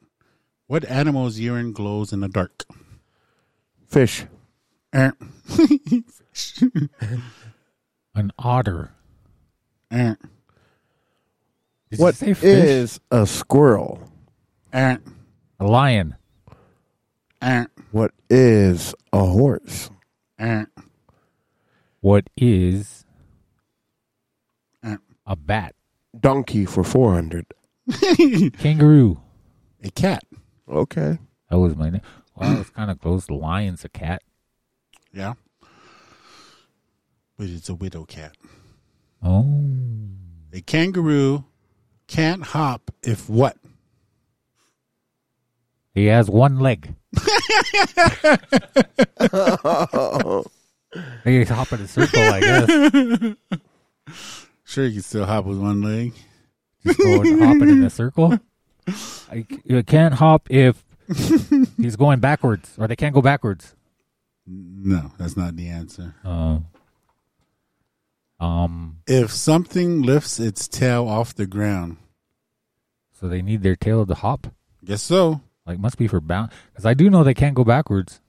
[0.66, 2.64] what animal's urine glows in the dark?
[3.86, 4.24] Fish.
[4.94, 5.10] Eh,
[8.14, 8.92] An otter.
[9.90, 10.16] Did
[11.90, 12.44] you What say fish?
[12.64, 14.10] is a squirrel?
[14.72, 14.96] Eh,
[15.64, 16.14] a lion?
[17.42, 19.90] eh, What is a horse?
[20.38, 20.64] eh.
[22.00, 23.04] What is
[24.82, 24.96] Uh.
[25.26, 25.74] a bat?
[26.18, 27.46] Donkey for 400.
[28.58, 29.20] Kangaroo.
[29.82, 30.22] A cat.
[30.68, 31.18] Okay.
[31.50, 32.02] That was my name.
[32.36, 33.30] Well, it's kind of close.
[33.30, 34.22] Lion's a cat.
[35.12, 35.34] Yeah.
[37.36, 38.36] But it's a widow cat.
[39.22, 39.46] Oh.
[40.52, 41.44] A kangaroo
[42.06, 43.56] can't hop if what?
[45.94, 46.94] He has one leg.
[51.24, 53.36] He's hopping in a circle, I guess.
[54.64, 56.14] Sure, you can still hop with one leg.
[56.84, 58.38] Just going hopping in a circle.
[59.30, 60.84] I, you can't hop if
[61.76, 63.74] he's going backwards, or they can't go backwards.
[64.46, 66.14] No, that's not the answer.
[66.24, 66.58] Uh,
[68.40, 71.96] um, If something lifts its tail off the ground,
[73.18, 74.48] so they need their tail to hop.
[74.84, 75.40] guess so.
[75.66, 76.50] Like, must be for bound.
[76.72, 78.20] Because I do know they can't go backwards.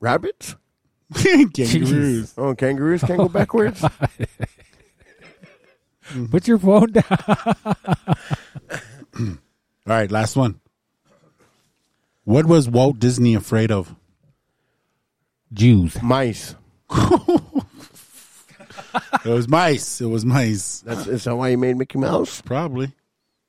[0.00, 0.56] Rabbits?
[1.14, 2.34] Kangaroos.
[2.36, 3.80] Oh, kangaroos can't go oh backwards?
[6.10, 6.26] Mm-hmm.
[6.26, 7.04] Put your phone down.
[9.18, 9.36] All
[9.86, 10.60] right, last one.
[12.24, 13.94] What was Walt Disney afraid of?
[15.52, 16.02] Jews.
[16.02, 16.54] Mice.
[19.24, 20.00] It was mice.
[20.00, 20.80] It was mice.
[20.80, 22.40] That's, is that why you made Mickey Mouse?
[22.40, 22.92] Probably.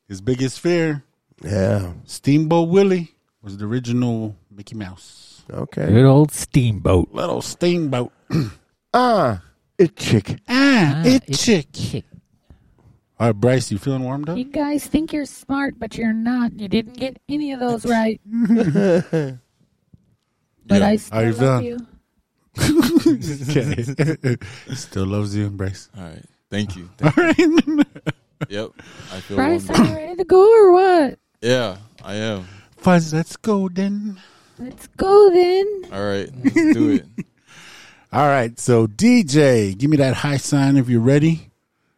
[0.08, 1.04] His biggest fear,
[1.44, 1.94] Yeah.
[2.06, 5.44] Steamboat Willie, was the original Mickey Mouse.
[5.52, 5.88] Okay.
[5.88, 7.10] Good old steamboat.
[7.14, 8.12] Little steamboat.
[8.92, 9.44] Ah,
[9.78, 10.38] it chick.
[10.50, 11.68] ah, it it's chick.
[11.72, 12.06] chick.
[13.20, 14.36] All right, Bryce, you feeling warmed up?
[14.36, 16.60] You guys think you're smart, but you're not.
[16.60, 18.20] You didn't get any of those right.
[20.66, 21.64] but I still How you love feeling?
[21.64, 21.78] you.
[23.50, 24.38] Okay.
[24.76, 25.90] Still loves you, Bryce.
[25.96, 26.26] All right.
[26.50, 26.90] Thank you.
[27.04, 27.38] All right.
[28.50, 28.72] Yep.
[29.14, 31.20] I feel Bryce, warmed are you ready to go or what?
[31.42, 32.48] Yeah, I am.
[32.78, 34.20] Fuzz, let's go then.
[34.58, 35.84] Let's go then.
[35.92, 36.30] All right.
[36.44, 37.06] Let's do it.
[38.12, 41.52] All right, so DJ, give me that high sign if you're ready.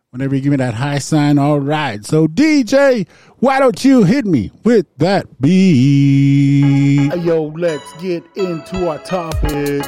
[0.09, 2.03] Whenever you give me that high sign, all right.
[2.05, 3.07] So DJ,
[3.39, 7.15] why don't you hit me with that beat?
[7.15, 9.85] Yo, let's get into our topic.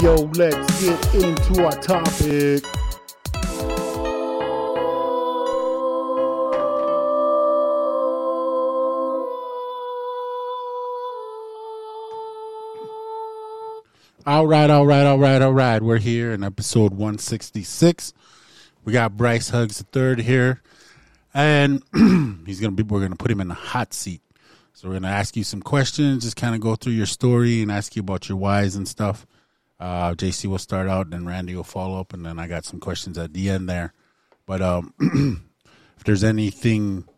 [0.00, 2.64] Yo, let's get into our topic.
[14.24, 15.82] All right, all right, all right, all right.
[15.82, 18.14] We're here in episode 166.
[18.84, 20.62] We got Bryce Hugs the third here,
[21.34, 21.82] and
[22.46, 22.84] he's gonna be.
[22.84, 24.20] We're gonna put him in the hot seat.
[24.74, 27.72] So we're gonna ask you some questions, just kind of go through your story and
[27.72, 29.26] ask you about your whys and stuff.
[29.80, 32.64] Uh, JC will start out, and then Randy will follow up, and then I got
[32.64, 33.92] some questions at the end there.
[34.46, 34.94] But um,
[35.98, 37.08] if there's anything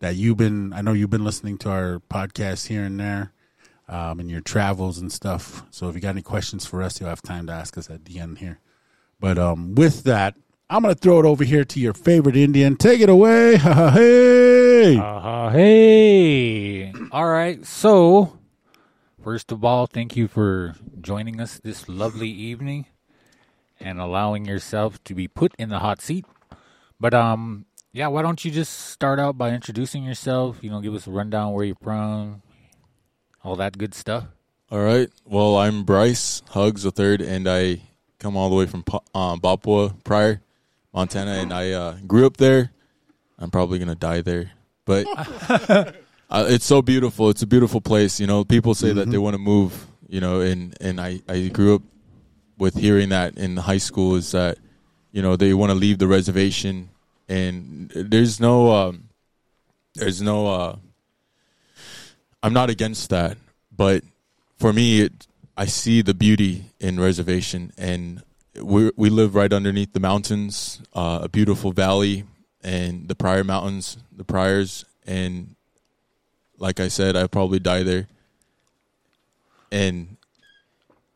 [0.00, 3.32] that you've been, I know you've been listening to our podcast here and there
[3.88, 5.64] um, in your travels and stuff.
[5.70, 8.04] So if you got any questions for us, you'll have time to ask us at
[8.04, 8.58] the end here.
[9.20, 10.34] But um, with that,
[10.68, 12.76] I'm going to throw it over here to your favorite Indian.
[12.76, 13.56] Take it away.
[13.62, 14.96] Ha ha hey.
[14.96, 16.92] Uh, hey.
[17.12, 17.64] All right.
[17.64, 18.38] So,
[19.22, 22.86] first of all, thank you for joining us this lovely evening
[23.78, 26.24] and allowing yourself to be put in the hot seat.
[26.98, 30.94] But um yeah, why don't you just start out by introducing yourself, you know, give
[30.94, 32.40] us a rundown where you're from,
[33.44, 34.24] all that good stuff.
[34.70, 35.10] All right.
[35.24, 37.82] Well, I'm Bryce Hugs the third, and I
[38.18, 40.40] come all the way from um, Papua, Pryor,
[40.94, 42.72] Montana, and I uh, grew up there.
[43.38, 44.52] I'm probably gonna die there,
[44.84, 45.06] but
[46.30, 47.28] uh, it's so beautiful.
[47.28, 48.20] It's a beautiful place.
[48.20, 49.86] You know, people say that they want to move.
[50.08, 51.82] You know, and and I I grew up
[52.58, 54.58] with hearing that in high school is that
[55.10, 56.90] you know they want to leave the reservation,
[57.28, 59.08] and there's no um,
[59.94, 60.76] there's no uh,
[62.42, 63.38] I'm not against that,
[63.74, 64.02] but
[64.58, 65.26] for me, it,
[65.56, 68.22] I see the beauty in reservation, and
[68.60, 72.24] we we live right underneath the mountains, uh, a beautiful valley,
[72.62, 75.54] and the Pryor Mountains, the Pryors, and
[76.58, 78.08] like I said, I probably die there.
[79.70, 80.16] And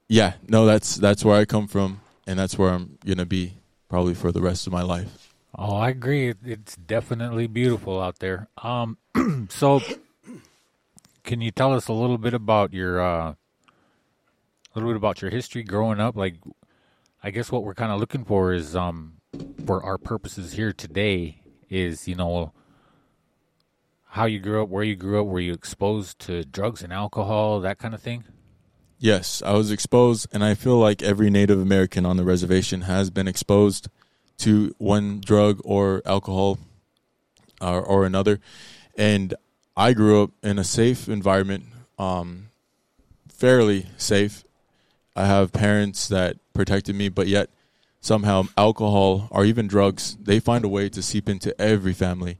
[0.08, 3.54] yeah, no, that's that's where I come from, and that's where I'm gonna be
[3.88, 5.34] probably for the rest of my life.
[5.58, 6.34] Oh, I agree.
[6.44, 8.48] It's definitely beautiful out there.
[8.62, 8.98] Um,
[9.48, 9.80] so
[11.26, 13.36] can you tell us a little bit about your, uh, a
[14.74, 16.16] little bit about your history growing up?
[16.16, 16.36] Like,
[17.22, 19.14] I guess what we're kind of looking for is, um,
[19.66, 22.52] for our purposes here today, is you know
[24.10, 27.60] how you grew up, where you grew up, were you exposed to drugs and alcohol,
[27.60, 28.24] that kind of thing?
[28.98, 33.10] Yes, I was exposed, and I feel like every Native American on the reservation has
[33.10, 33.88] been exposed
[34.38, 36.58] to one drug or alcohol.
[37.60, 38.38] or, or another.
[38.96, 39.34] And
[39.76, 41.66] I grew up in a safe environment,
[41.98, 42.48] um,
[43.28, 44.42] fairly safe.
[45.14, 47.50] I have parents that protected me, but yet
[48.00, 52.38] somehow alcohol or even drugs, they find a way to seep into every family.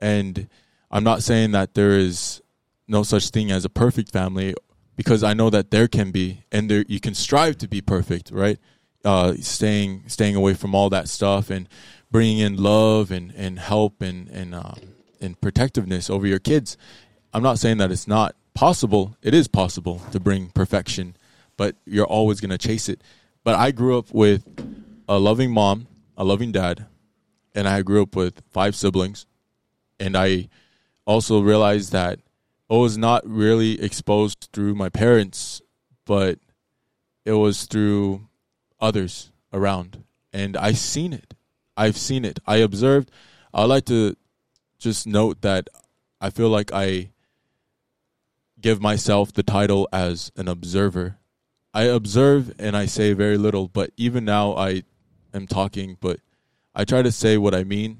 [0.00, 0.48] And
[0.90, 2.40] I'm not saying that there is
[2.86, 4.54] no such thing as a perfect family
[4.96, 8.30] because I know that there can be, and there you can strive to be perfect,
[8.30, 8.58] right?
[9.04, 11.68] Uh, staying staying away from all that stuff and
[12.10, 14.74] bringing in love and, and help and and uh,
[15.20, 16.76] and protectiveness over your kids.
[17.32, 19.16] I'm not saying that it's not possible.
[19.22, 21.16] It is possible to bring perfection,
[21.56, 23.02] but you're always going to chase it.
[23.44, 24.44] But I grew up with
[25.08, 26.86] a loving mom, a loving dad,
[27.54, 29.26] and I grew up with five siblings,
[30.00, 30.48] and I
[31.06, 32.20] also realized that
[32.70, 35.62] I was not really exposed through my parents,
[36.04, 36.38] but
[37.24, 38.28] it was through
[38.80, 40.04] others around.
[40.32, 41.34] And I've seen it.
[41.76, 42.40] I've seen it.
[42.46, 43.10] I observed.
[43.54, 44.16] I like to
[44.78, 45.68] just note that
[46.20, 47.10] I feel like I
[48.60, 51.18] give myself the title as an observer.
[51.74, 54.82] I observe and I say very little, but even now I
[55.34, 56.20] am talking, but
[56.74, 57.98] I try to say what I mean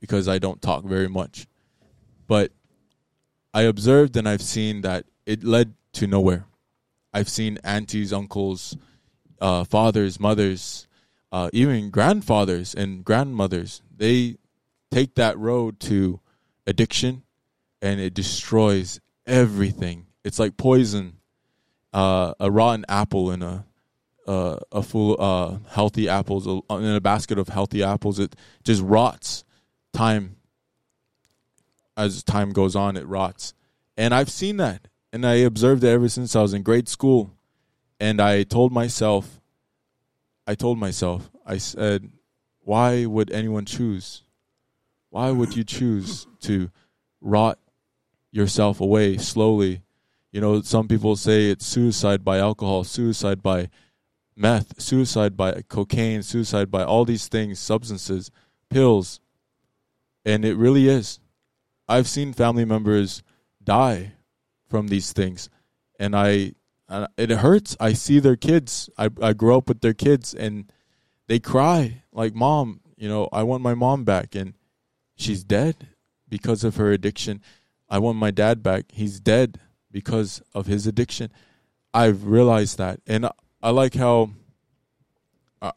[0.00, 1.46] because I don't talk very much.
[2.26, 2.52] But
[3.52, 6.46] I observed and I've seen that it led to nowhere.
[7.12, 8.76] I've seen aunties, uncles,
[9.40, 10.86] uh, fathers, mothers,
[11.32, 13.82] uh, even grandfathers and grandmothers.
[13.96, 14.36] They
[14.90, 16.20] take that road to
[16.66, 17.22] addiction
[17.82, 20.06] and it destroys everything.
[20.24, 21.16] It's like poison,
[21.92, 23.64] uh, a rotten apple in a
[24.26, 28.18] uh, a full uh, healthy apples in a basket of healthy apples.
[28.20, 29.44] It just rots.
[29.92, 30.36] Time
[31.96, 33.54] as time goes on, it rots.
[33.96, 34.88] And I've seen that.
[35.12, 37.34] And I observed it ever since I was in grade school.
[37.98, 39.40] And I told myself,
[40.46, 42.10] I told myself, I said,
[42.60, 44.22] why would anyone choose?
[45.10, 46.70] Why would you choose to
[47.20, 47.58] rot
[48.30, 49.82] yourself away slowly?
[50.32, 53.68] You know, some people say it's suicide by alcohol, suicide by
[54.36, 58.30] meth, suicide by cocaine, suicide by all these things, substances,
[58.70, 59.20] pills.
[60.24, 61.18] And it really is.
[61.88, 63.24] I've seen family members
[63.62, 64.12] die
[64.68, 65.50] from these things,
[65.98, 66.52] and I,
[67.18, 67.76] it hurts.
[67.80, 68.88] I see their kids.
[68.96, 70.72] I I grow up with their kids, and
[71.26, 74.54] they cry like, "Mom, you know, I want my mom back," and
[75.20, 75.88] she's dead
[76.28, 77.42] because of her addiction.
[77.88, 78.86] I want my dad back.
[78.92, 79.58] He's dead
[79.90, 81.30] because of his addiction.
[81.92, 83.28] I've realized that, and
[83.62, 84.30] I like how.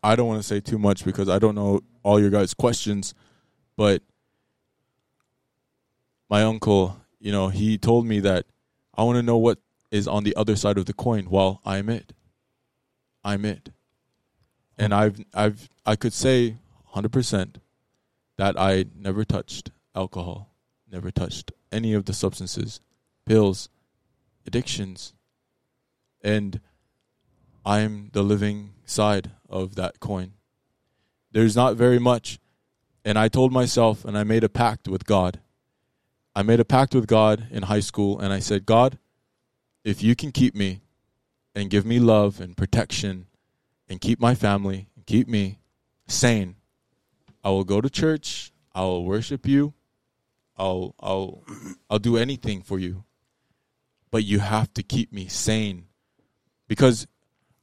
[0.01, 3.13] I- don't want to say too much because I don't know all your guys' questions,
[3.75, 4.01] but
[6.29, 8.45] my uncle, you know, he told me that
[8.95, 9.59] I want to know what
[9.91, 11.29] is on the other side of the coin.
[11.29, 12.13] Well, I'm it.
[13.23, 13.71] I'm it.
[14.77, 16.57] And I've I've I could say
[16.95, 17.55] 100%
[18.37, 20.53] that I never touched alcohol,
[20.91, 22.79] never touched any of the substances,
[23.25, 23.69] pills,
[24.45, 25.13] addictions.
[26.21, 26.59] And
[27.65, 30.33] I'm the living side of that coin.
[31.31, 32.39] There's not very much.
[33.05, 35.39] And I told myself and I made a pact with God
[36.35, 38.97] I made a pact with God in high school, and I said, God,
[39.83, 40.81] if you can keep me
[41.53, 43.27] and give me love and protection
[43.87, 45.59] and keep my family and keep me
[46.07, 46.55] sane,
[47.43, 48.51] I will go to church.
[48.73, 49.73] I will worship you.
[50.57, 51.43] I'll I'll
[51.89, 53.03] I'll do anything for you.
[54.11, 55.85] But you have to keep me sane.
[56.67, 57.07] Because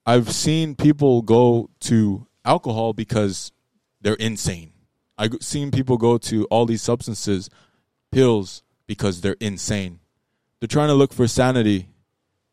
[0.04, 3.52] I've seen people go to alcohol because
[4.00, 4.72] they're insane.
[5.16, 7.50] I've seen people go to all these substances
[8.10, 10.00] pills because they're insane.
[10.58, 11.88] They're trying to look for sanity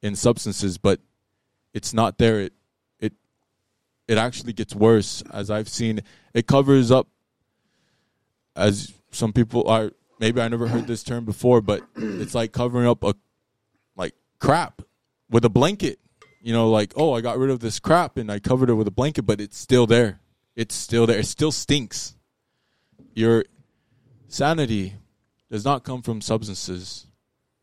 [0.01, 0.99] in substances, but
[1.73, 2.41] it's not there.
[2.41, 2.53] It
[2.99, 3.13] it
[4.07, 6.01] it actually gets worse as I've seen.
[6.33, 7.07] It covers up
[8.57, 12.87] as some people are maybe I never heard this term before, but it's like covering
[12.87, 13.15] up a
[13.95, 14.81] like crap
[15.29, 15.99] with a blanket.
[16.41, 18.87] You know, like, oh, I got rid of this crap and I covered it with
[18.87, 20.19] a blanket, but it's still there.
[20.55, 21.19] It's still there.
[21.19, 22.15] It still stinks.
[23.13, 23.45] Your
[24.27, 24.95] sanity
[25.51, 27.07] does not come from substances,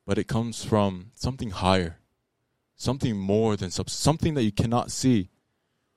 [0.06, 1.98] but it comes from something higher,
[2.76, 5.30] something more than substance, something that you cannot see.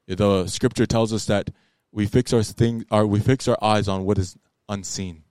[0.08, 1.50] The scripture tells us that
[1.92, 4.38] we fix our thing, our, we fix our eyes on what is
[4.70, 5.24] unseen,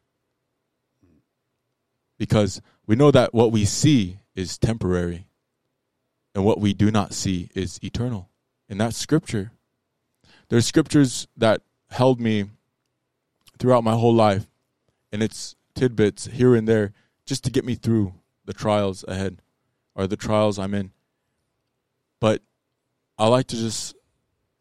[2.19, 5.27] because we know that what we see is temporary,
[6.35, 8.29] and what we do not see is eternal.
[8.69, 9.53] And that's scripture.
[10.49, 12.47] There's scriptures that held me
[13.59, 14.47] throughout my whole life,
[15.13, 16.93] and it's tidbits here and there
[17.25, 18.15] just to get me through
[18.45, 19.41] the trials ahead
[19.95, 20.93] or the trials I'm in.
[22.21, 22.43] But
[23.19, 23.95] I like to just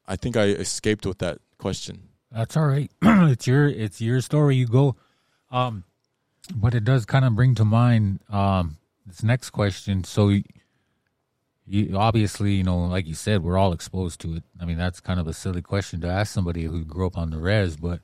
[0.08, 2.10] I think I escaped with that question.
[2.36, 2.92] That's all right.
[3.02, 4.58] it's your it's your story.
[4.58, 4.98] You go.
[5.52, 5.86] Um,
[6.54, 8.78] But it does kind of bring to mind um,
[9.08, 10.04] this next question.
[10.04, 10.44] So, you,
[11.66, 14.44] you obviously, you know, like you said, we're all exposed to it.
[14.62, 17.30] I mean, that's kind of a silly question to ask somebody who grew up on
[17.32, 17.78] the res.
[17.78, 18.02] But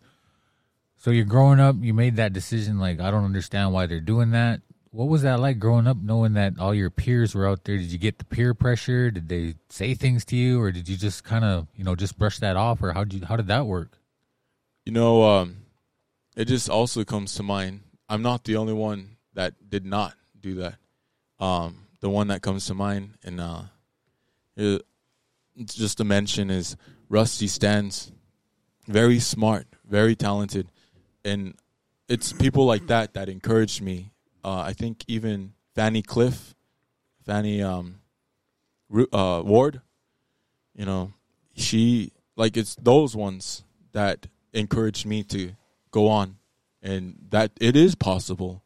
[0.98, 2.80] so you're growing up, you made that decision.
[2.80, 4.62] Like, I don't understand why they're doing that.
[4.92, 7.78] What was that like growing up, knowing that all your peers were out there?
[7.78, 9.12] Did you get the peer pressure?
[9.12, 12.18] Did they say things to you, or did you just kind of, you know, just
[12.18, 13.98] brush that off, or how did you, how did that work?
[14.86, 15.58] You know, um,
[16.36, 17.82] it just also comes to mind.
[18.10, 20.76] I'm not the only one that did not do that.
[21.40, 23.64] Um, the one that comes to mind, and uh,
[24.58, 24.82] it,
[25.64, 26.76] just to mention is
[27.10, 28.12] Rusty Stands.
[28.88, 30.68] Very smart, very talented,
[31.24, 31.54] and
[32.10, 34.12] it's people like that that encouraged me.
[34.44, 36.56] Uh, I think even Fanny Cliff,
[37.24, 38.00] Fanny um,
[39.14, 39.82] uh, Ward,
[40.76, 41.14] you know,
[41.56, 45.54] she like it's those ones that encouraged me to
[45.92, 46.38] go on.
[46.82, 48.64] And that it is possible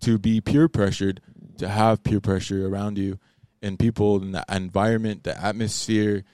[0.00, 1.20] to be peer pressured
[1.58, 3.18] to have peer pressure around you
[3.62, 6.24] and people in the environment the atmosphere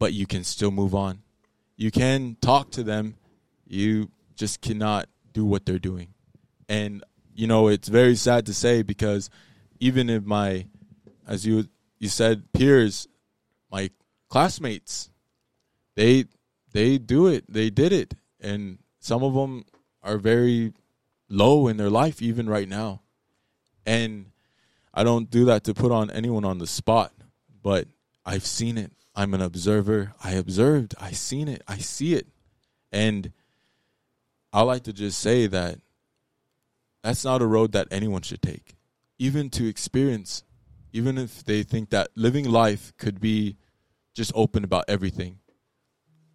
[0.00, 1.22] but you can still move on.
[1.76, 3.16] You can talk to them.
[3.66, 6.14] You just cannot do what they're doing.
[6.68, 9.30] And you know it's very sad to say because
[9.78, 10.66] even if my
[11.28, 11.66] as you
[11.98, 13.06] you said peers
[13.70, 13.90] my
[14.28, 15.10] classmates
[15.94, 16.24] they
[16.72, 18.14] they do it they did it.
[18.40, 19.64] And some of them
[20.02, 20.72] are very
[21.28, 23.02] low in their life even right now.
[23.86, 24.26] And
[24.92, 27.12] i don't do that to put on anyone on the spot
[27.62, 27.86] but
[28.24, 28.92] i've seen it.
[29.14, 30.14] I'm an observer.
[30.22, 30.94] I observed.
[30.98, 31.62] I seen it.
[31.66, 32.26] I see it.
[32.92, 33.32] And
[34.52, 35.78] i like to just say that
[37.02, 38.76] that's not a road that anyone should take.
[39.18, 40.44] Even to experience
[40.92, 43.56] even if they think that living life could be
[44.14, 45.38] just open about everything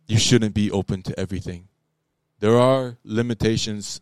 [0.08, 1.68] you shouldn't be open to everything.
[2.40, 4.02] There are limitations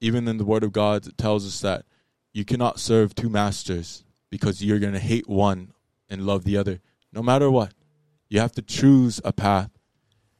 [0.00, 1.84] even in the word of god it tells us that
[2.32, 5.72] you cannot serve two masters because you're going to hate one
[6.08, 6.80] and love the other
[7.12, 7.72] no matter what.
[8.28, 9.70] You have to choose a path.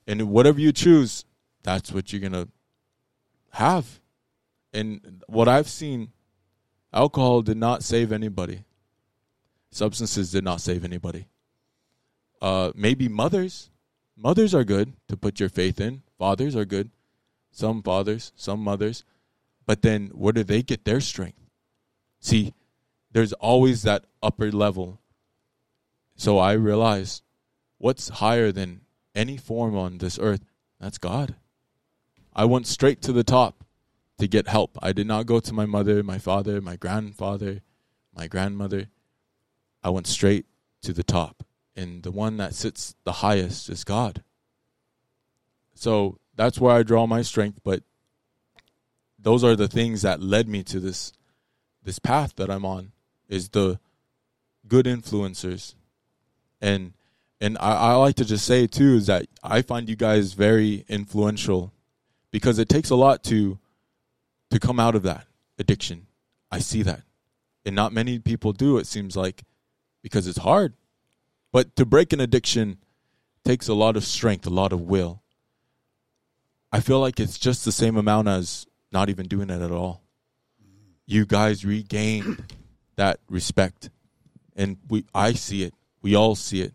[0.07, 1.25] And whatever you choose
[1.63, 2.49] that's what you're going to
[3.53, 4.01] have.
[4.73, 6.13] And what i've seen
[6.93, 8.65] alcohol did not save anybody.
[9.71, 11.27] Substances did not save anybody.
[12.41, 13.71] Uh, maybe mothers
[14.19, 16.03] mothers are good to put your faith in.
[16.19, 16.91] Fathers are good.
[17.51, 19.05] Some fathers some mothers.
[19.67, 21.39] But then where do they get their strength?
[22.21, 22.55] See
[23.13, 25.01] there's always that upper level.
[26.17, 27.23] So i realized
[27.79, 28.83] what's higher than
[29.15, 30.45] any form on this earth?
[30.81, 31.37] That's god.
[32.35, 33.65] I went straight to the top
[34.19, 34.77] to get help.
[34.83, 37.63] I did not go to my mother my father my grandfather
[38.15, 38.89] my grandmother.
[39.83, 40.47] I went straight
[40.83, 41.45] to the top
[41.79, 44.23] and the one that sits the highest is god
[45.79, 47.61] so that's where I draw my strength.
[47.63, 47.83] But
[49.19, 51.13] those are the things that led me to this
[51.85, 52.93] this path that I'm on
[53.29, 53.79] is the
[54.67, 55.75] good influencers.
[56.61, 56.95] And
[57.41, 60.85] and I, I like to just say too is that I find you guys very
[60.89, 61.73] influential
[62.33, 63.59] because it takes a lot to
[64.51, 65.27] to come out of that
[65.59, 66.07] addiction.
[66.51, 67.03] I see that.
[67.65, 69.45] And not many people do, it seems like,
[70.03, 70.73] because it's hard.
[71.59, 72.79] But to break an addiction
[73.45, 75.25] takes a lot of strength, a lot of will.
[76.71, 80.05] I feel like it's just the same amount as not even doing it at all.
[81.05, 82.45] You guys regained
[82.95, 83.91] that respect,
[84.55, 85.75] and we I see it.
[86.01, 86.75] We all see it,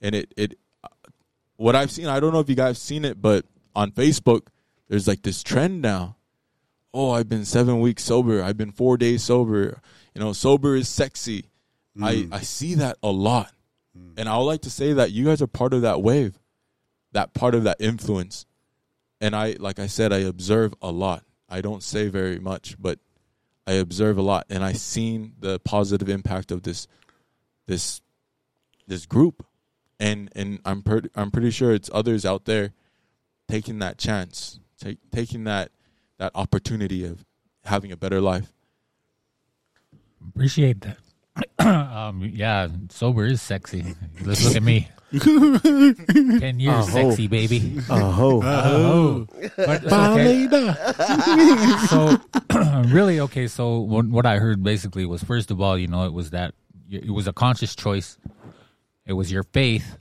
[0.00, 0.58] and it it.
[1.56, 3.44] What I've seen, I don't know if you guys seen it, but
[3.76, 4.46] on Facebook,
[4.88, 6.16] there's like this trend now.
[6.94, 8.42] Oh, I've been seven weeks sober.
[8.42, 9.82] I've been four days sober.
[10.14, 11.50] You know, sober is sexy.
[12.02, 12.32] I mm.
[12.32, 13.52] I see that a lot,
[13.96, 14.14] Mm.
[14.16, 16.38] and I would like to say that you guys are part of that wave,
[17.12, 18.46] that part of that influence
[19.22, 21.22] and I like I said I observe a lot.
[21.48, 22.98] I don't say very much, but
[23.66, 26.88] I observe a lot and I seen the positive impact of this
[27.66, 28.02] this
[28.86, 29.46] this group.
[30.00, 32.72] And and I'm per- I'm pretty sure it's others out there
[33.48, 35.70] taking that chance, take, taking that
[36.18, 37.24] that opportunity of
[37.64, 38.52] having a better life.
[40.30, 40.98] Appreciate that.
[41.58, 43.94] um, yeah, sober is sexy.
[44.22, 44.88] Let's look at me.
[45.12, 46.82] Ten years Uh-huh.
[46.90, 47.78] sexy, baby.
[47.90, 49.26] Oh, Oh,
[49.56, 50.48] but, okay.
[51.88, 52.16] so
[52.88, 56.12] really okay so what, what i heard basically was first of all you know it
[56.12, 56.54] was that
[56.90, 58.16] it was a conscious choice
[59.06, 59.98] it was your faith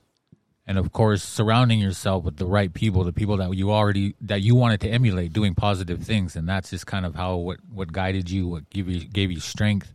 [0.65, 4.41] and of course surrounding yourself with the right people the people that you already that
[4.41, 7.91] you wanted to emulate doing positive things and that's just kind of how what what
[7.91, 9.93] guided you what gave you gave you strength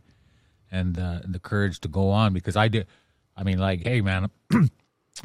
[0.77, 2.87] and uh, the courage to go on because i did
[3.35, 4.29] i mean like hey man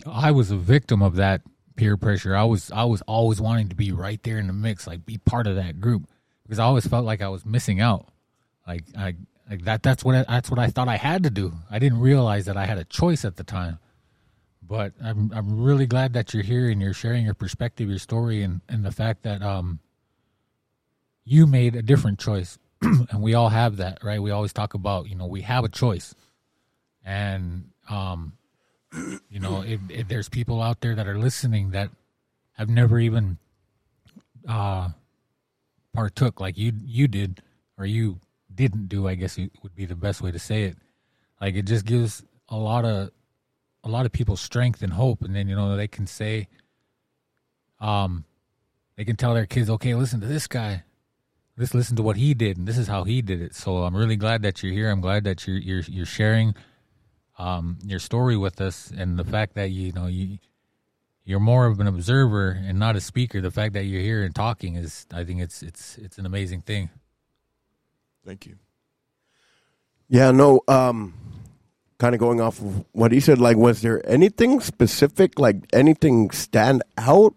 [0.07, 1.42] I was a victim of that
[1.76, 2.34] peer pressure.
[2.34, 5.18] I was I was always wanting to be right there in the mix, like be
[5.18, 6.09] part of that group.
[6.44, 8.09] because I always felt like I was missing out.
[8.66, 9.14] Like I
[9.50, 11.53] like that that's what I, that's what I thought I had to do.
[11.70, 13.78] I didn't realize that I had a choice at the time.
[14.62, 18.42] But I'm I'm really glad that you're here and you're sharing your perspective, your story,
[18.42, 19.80] and and the fact that um
[21.24, 22.59] you made a different choice,
[23.11, 24.20] and we all have that, right?
[24.20, 26.14] We always talk about you know we have a choice,
[27.05, 28.35] and um
[29.30, 31.91] you know if, if there's people out there that are listening that
[32.53, 33.39] have never even
[34.49, 34.91] uh
[35.95, 37.43] partook like you you did
[37.78, 38.18] or you
[38.55, 40.76] didn't do i guess it would be the best way to say it.
[41.41, 43.11] Like it just gives a lot of
[43.83, 45.22] a lot of people strength and hope.
[45.22, 46.49] And then you know they can say
[47.80, 48.24] um
[48.97, 50.85] they can tell their kids okay listen to this guy
[51.57, 53.55] let's listen to what he did and this is how he did it.
[53.55, 54.90] So i'm really glad that you're here.
[54.90, 56.55] I'm glad that you're you're, you're sharing
[57.38, 60.38] um your story with us and the fact that you know you
[61.24, 63.40] you're more of an observer and not a speaker.
[63.40, 66.62] The fact that you're here and talking is i think it's it's it's an amazing
[66.62, 66.90] thing.
[68.24, 68.57] Thank you.
[70.09, 71.14] Yeah, no, um,
[71.98, 76.30] kind of going off of what he said, like, was there anything specific, like anything
[76.30, 77.34] stand out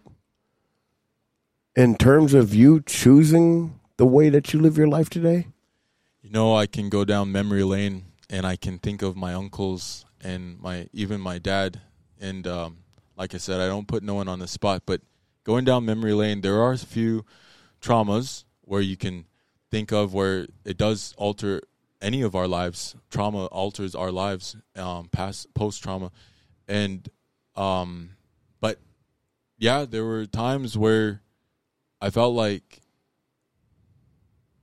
[1.75, 5.47] in terms of you choosing the way that you live your life today?
[6.21, 10.05] You know, I can go down memory lane and I can think of my uncles
[10.21, 11.81] and my even my dad.
[12.19, 12.77] And um,
[13.15, 15.01] like I said, I don't put no one on the spot, but
[15.43, 17.25] going down memory lane, there are a few
[17.81, 19.25] traumas where you can
[19.69, 21.61] think of where it does alter
[22.01, 22.95] any of our lives.
[23.09, 26.11] Trauma alters our lives, um, past post trauma,
[26.67, 27.07] and
[27.55, 28.11] um,
[28.59, 28.79] but
[29.57, 31.21] yeah, there were times where
[32.01, 32.81] I felt like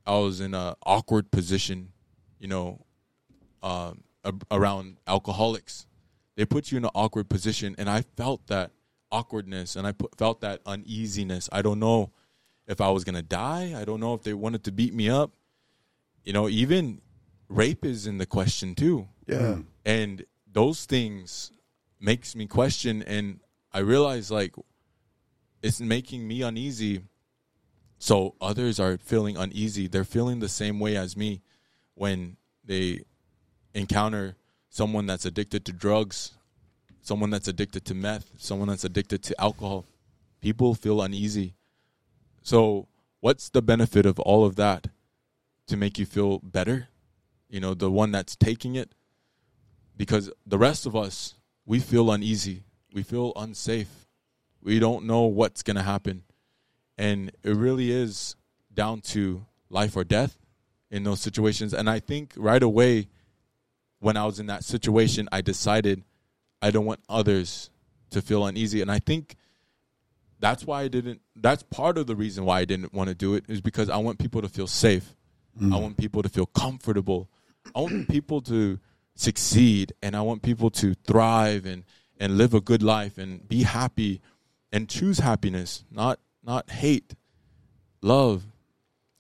[0.07, 1.92] I was in a awkward position,
[2.38, 2.84] you know,
[3.62, 5.86] um, a- around alcoholics.
[6.36, 8.72] They put you in an awkward position, and I felt that
[9.11, 11.48] awkwardness, and I put, felt that uneasiness.
[11.53, 12.11] I don't know
[12.66, 13.74] if I was gonna die.
[13.78, 15.32] I don't know if they wanted to beat me up.
[16.24, 17.00] You know, even
[17.48, 19.59] rape is in the question too Yeah.
[19.84, 21.53] and those things
[22.00, 23.40] makes me question and
[23.72, 24.55] i realize like
[25.62, 27.03] it's making me uneasy
[28.03, 29.86] so others are feeling uneasy.
[29.86, 31.40] They're feeling the same way as me
[31.94, 33.03] when they
[33.74, 34.34] encounter
[34.70, 36.32] someone that's addicted to drugs
[37.00, 39.84] someone that's addicted to meth someone that's addicted to alcohol.
[40.40, 41.55] People feel uneasy.
[42.42, 42.88] So
[43.20, 44.88] what's the benefit of all of that
[45.68, 46.88] to make you feel better?
[47.48, 48.96] You know the one that's taking it?
[49.96, 51.34] Because the rest of us
[51.64, 52.64] we feel uneasy.
[52.92, 54.09] We feel unsafe.
[54.61, 56.24] We don't know what's going to happen
[57.03, 58.36] and it really is
[58.72, 60.38] down to life or death
[60.88, 61.74] in those situations.
[61.74, 63.09] And i think right away
[63.98, 66.05] when i was in that situation i decided
[66.61, 67.70] i don't want others
[68.11, 68.80] to feel uneasy.
[68.80, 69.36] And i think
[70.38, 73.34] that's why i didn't that's part of the reason why i didn't want to do
[73.34, 75.14] it is because i want people to feel safe.
[75.61, 75.82] I mm.
[75.82, 77.28] want people to feel comfortable.
[77.74, 78.78] I want people to
[79.14, 81.84] succeed and I want people to thrive and,
[82.18, 84.22] and live a good life and be happy
[84.72, 87.14] and choose happiness, not not hate,
[88.01, 88.45] love.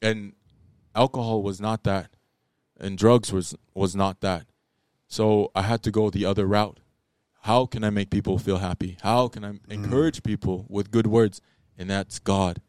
[0.00, 0.32] And
[0.94, 2.10] alcohol was not that.
[2.78, 4.46] And drugs was was not that.
[5.06, 6.80] So I had to go the other route.
[7.42, 8.96] How can I make people feel happy?
[9.02, 11.40] How can I encourage people with good words?
[11.76, 12.60] And that's God.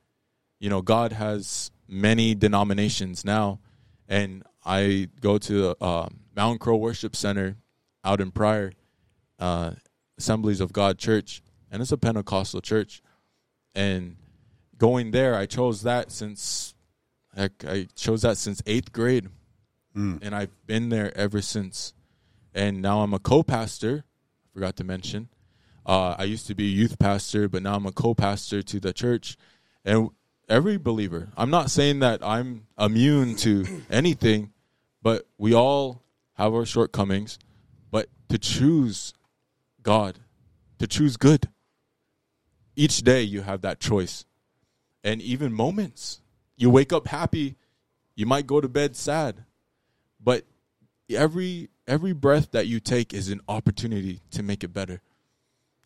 [0.59, 3.59] You know, God has many denominations now
[4.07, 7.57] and I go to the uh, Mountain Crow Worship Center
[8.03, 8.73] out in Pryor,
[9.39, 9.71] uh,
[10.17, 11.41] Assemblies of God Church,
[11.71, 13.01] and it's a Pentecostal church.
[13.75, 14.17] And
[14.83, 16.75] going there, I chose that since
[17.33, 19.29] heck, I chose that since eighth grade,
[20.21, 21.93] and I've been there ever since.
[22.53, 24.03] And now I'm a co-pastor.
[24.53, 25.29] Forgot to mention,
[25.85, 28.91] uh, I used to be a youth pastor, but now I'm a co-pastor to the
[28.91, 29.37] church,
[29.85, 30.09] and
[30.49, 31.29] every believer.
[31.37, 34.51] I'm not saying that I'm immune to anything,
[35.01, 36.03] but we all
[36.33, 37.39] have our shortcomings.
[37.89, 39.13] But to choose
[39.81, 40.19] God,
[40.79, 41.47] to choose good,
[42.75, 44.25] each day you have that choice.
[45.03, 46.21] And even moments,
[46.55, 47.55] you wake up happy,
[48.15, 49.43] you might go to bed sad,
[50.19, 50.45] but
[51.09, 55.01] every every breath that you take is an opportunity to make it better.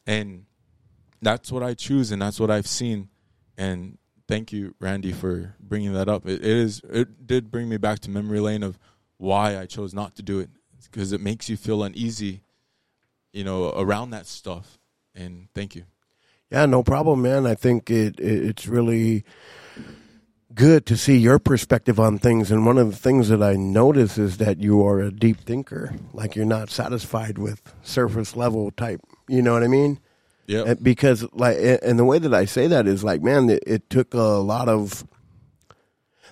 [0.05, 0.45] And
[1.22, 3.09] that's what I choose and that's what I've seen
[3.57, 3.97] and
[4.28, 6.28] thank you, Randy, for bringing that up.
[6.28, 8.78] It, it is it did bring me back to memory lane of
[9.18, 10.49] why I chose not to do it
[10.84, 12.41] because it makes you feel uneasy,
[13.34, 14.78] you know, around that stuff.
[15.15, 15.86] And thank you.
[16.52, 17.45] Yeah, no problem, man.
[17.45, 19.24] I think it, it it's really
[20.54, 22.52] good to see your perspective on things.
[22.52, 25.93] And one of the things that I notice is that you are a deep thinker.
[26.14, 29.02] Like you're not satisfied with surface level type.
[29.28, 30.00] You know what I mean?
[30.48, 30.76] Yeah.
[30.82, 34.14] Because like, and the way that I say that is like, man, it, it took
[34.14, 35.06] a lot of.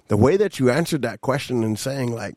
[0.07, 2.35] the way that you answered that question and saying like,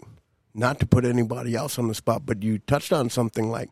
[0.55, 3.71] not to put anybody else on the spot, but you touched on something like,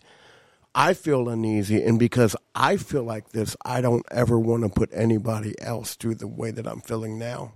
[0.78, 4.90] I feel uneasy, and because I feel like this, I don't ever want to put
[4.92, 7.54] anybody else through the way that I'm feeling now.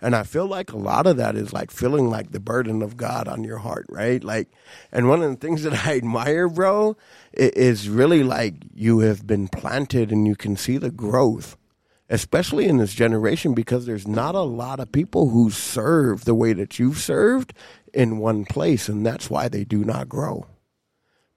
[0.00, 2.96] And I feel like a lot of that is like feeling like the burden of
[2.96, 4.22] God on your heart, right?
[4.22, 4.48] Like,
[4.92, 6.96] and one of the things that I admire, bro,
[7.32, 11.56] is really like you have been planted and you can see the growth,
[12.08, 16.52] especially in this generation, because there's not a lot of people who serve the way
[16.52, 17.52] that you've served
[17.92, 20.46] in one place, and that's why they do not grow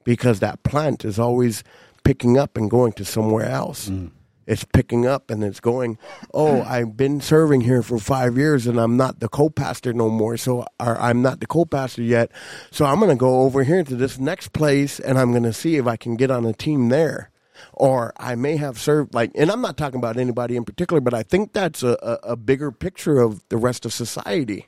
[0.04, 1.64] because that plant is always
[2.04, 3.90] picking up and going to somewhere else.
[3.90, 4.12] Mm.
[4.46, 5.98] It's picking up and it's going,
[6.34, 10.10] oh, I've been serving here for five years and I'm not the co pastor no
[10.10, 10.38] more.
[10.38, 12.32] So, or I'm not the co pastor yet.
[12.72, 15.54] So I'm going to go over here to this next place and I'm going to
[15.54, 17.30] see if I can get on a team there.
[17.72, 21.14] Or I may have served, like, and I'm not talking about anybody in particular, but
[21.14, 24.68] I think that's a, a, a bigger picture of the rest of society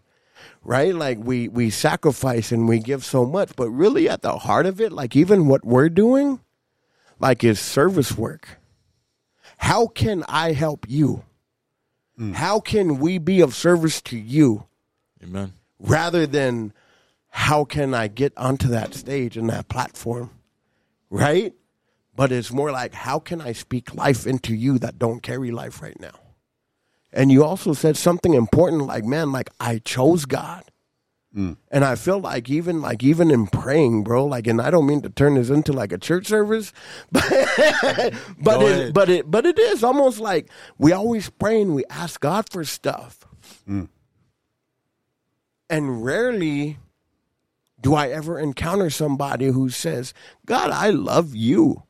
[0.65, 0.93] right?
[0.93, 4.81] Like we we sacrifice and we give so much, but really at the heart of
[4.81, 6.41] it, like even what we're doing,
[7.19, 8.59] like is service work.
[9.57, 11.23] How can I help you?
[12.17, 12.33] Hmm.
[12.33, 14.65] How can we be of service to you
[15.23, 15.53] Amen.
[15.79, 16.73] rather than
[17.29, 20.31] how can I get onto that stage and that platform?
[21.09, 21.53] Right?
[22.15, 25.81] But it's more like how can I speak life into you that don't carry life
[25.81, 26.24] right now?
[27.15, 30.65] And you also said something important like, man, like I chose God.
[31.35, 31.57] Mm.
[31.71, 35.01] And I feel like even like even in praying, bro, like and I don't mean
[35.01, 36.71] to turn this into like a church service,
[37.11, 37.23] but
[38.39, 42.21] but it, but it but it is almost like we always pray and we ask
[42.21, 43.25] God for stuff.
[43.67, 43.89] Mm.
[45.69, 46.77] And rarely
[47.81, 50.13] do I ever encounter somebody who says,
[50.45, 51.83] God, I love you.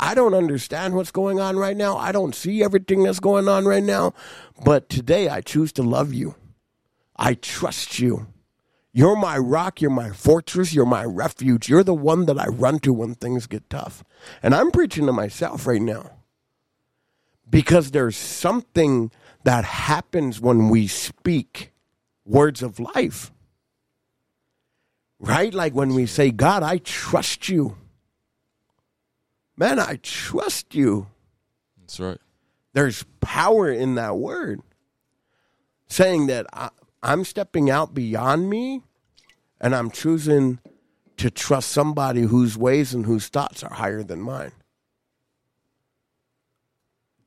[0.00, 1.96] I don't understand what's going on right now.
[1.96, 4.14] I don't see everything that's going on right now.
[4.64, 6.34] But today I choose to love you.
[7.16, 8.26] I trust you.
[8.92, 9.80] You're my rock.
[9.80, 10.72] You're my fortress.
[10.74, 11.68] You're my refuge.
[11.68, 14.04] You're the one that I run to when things get tough.
[14.42, 16.10] And I'm preaching to myself right now
[17.50, 19.10] because there's something
[19.44, 21.72] that happens when we speak
[22.24, 23.32] words of life.
[25.18, 25.52] Right?
[25.52, 27.77] Like when we say, God, I trust you.
[29.58, 31.08] Man, I trust you.
[31.80, 32.18] That's right.
[32.74, 34.60] There's power in that word.
[35.88, 36.70] Saying that I,
[37.02, 38.82] I'm stepping out beyond me
[39.60, 40.60] and I'm choosing
[41.16, 44.52] to trust somebody whose ways and whose thoughts are higher than mine.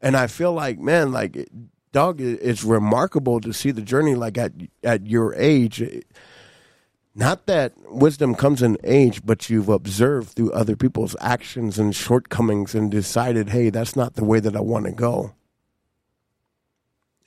[0.01, 1.51] And I feel like, man, like, it-
[1.91, 5.83] dog, it's remarkable to see the journey like at at your age.
[7.13, 12.73] Not that wisdom comes in age, but you've observed through other people's actions and shortcomings
[12.73, 15.33] and decided, hey, that's not the way that I want to go.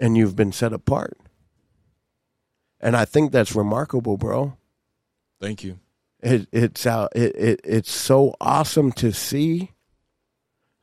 [0.01, 1.19] And you've been set apart.
[2.81, 4.57] And I think that's remarkable, bro.
[5.41, 5.79] Thank you.
[6.21, 9.73] It, it's uh, it, it it's so awesome to see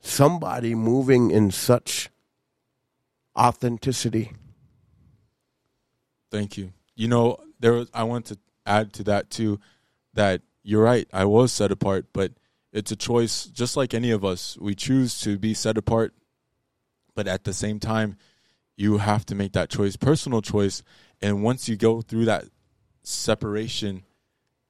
[0.00, 2.10] somebody moving in such
[3.36, 4.32] authenticity.
[6.30, 6.72] Thank you.
[6.94, 9.60] You know, there was I want to add to that too
[10.14, 11.08] that you're right.
[11.12, 12.32] I was set apart, but
[12.72, 14.56] it's a choice just like any of us.
[14.60, 16.14] We choose to be set apart,
[17.14, 18.16] but at the same time
[18.76, 20.82] you have to make that choice, personal choice,
[21.20, 22.44] and once you go through that
[23.02, 24.02] separation,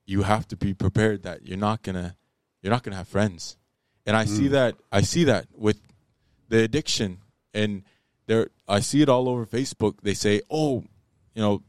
[0.07, 2.15] you have to be prepared that you're not going to
[2.61, 3.57] you're not going to have friends.
[4.07, 4.51] And I see mm.
[4.51, 5.81] that I see that with
[6.49, 7.19] the addiction
[7.55, 7.83] and
[8.27, 10.01] there I see it all over Facebook.
[10.03, 10.85] They say, "Oh,
[11.35, 11.63] you know,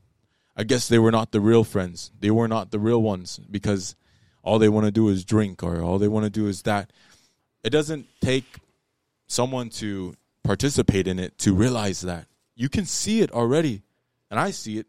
[0.56, 2.12] I guess they were not the real friends.
[2.20, 3.96] They were not the real ones because
[4.44, 6.92] all they want to do is drink or all they want to do is that."
[7.64, 8.60] It doesn't take
[9.28, 12.28] someone to participate in it to realize that.
[12.56, 13.82] You can see it already.
[14.30, 14.88] And I see it.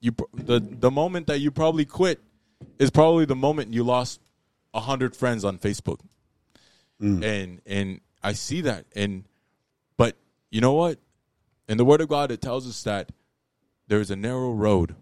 [0.00, 2.20] You the the moment that you probably quit
[2.78, 4.20] is probably the moment you lost
[4.74, 6.00] a hundred friends on Facebook,
[7.00, 7.22] mm.
[7.22, 8.86] and and I see that.
[8.96, 9.24] And
[9.96, 10.16] but
[10.50, 10.98] you know what?
[11.68, 13.12] In the Word of God, it tells us that
[13.92, 14.94] there is a narrow road,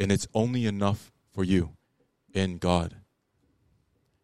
[0.00, 1.76] and it's only enough for you
[2.34, 2.96] in God.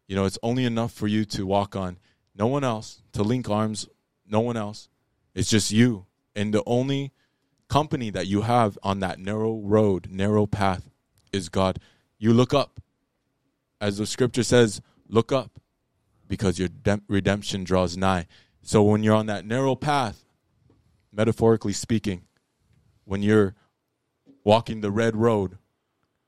[0.09, 1.95] You know, it's only enough for you to walk on.
[2.35, 3.87] No one else to link arms.
[4.27, 4.89] No one else.
[5.33, 7.13] It's just you, and the only
[7.69, 10.89] company that you have on that narrow road, narrow path,
[11.31, 11.79] is God.
[12.19, 12.81] You look up,
[13.79, 15.61] as the scripture says, look up,
[16.27, 18.27] because your dem- redemption draws nigh.
[18.61, 20.25] So when you're on that narrow path,
[21.09, 22.23] metaphorically speaking,
[23.05, 23.55] when you're
[24.47, 25.57] walking the red road,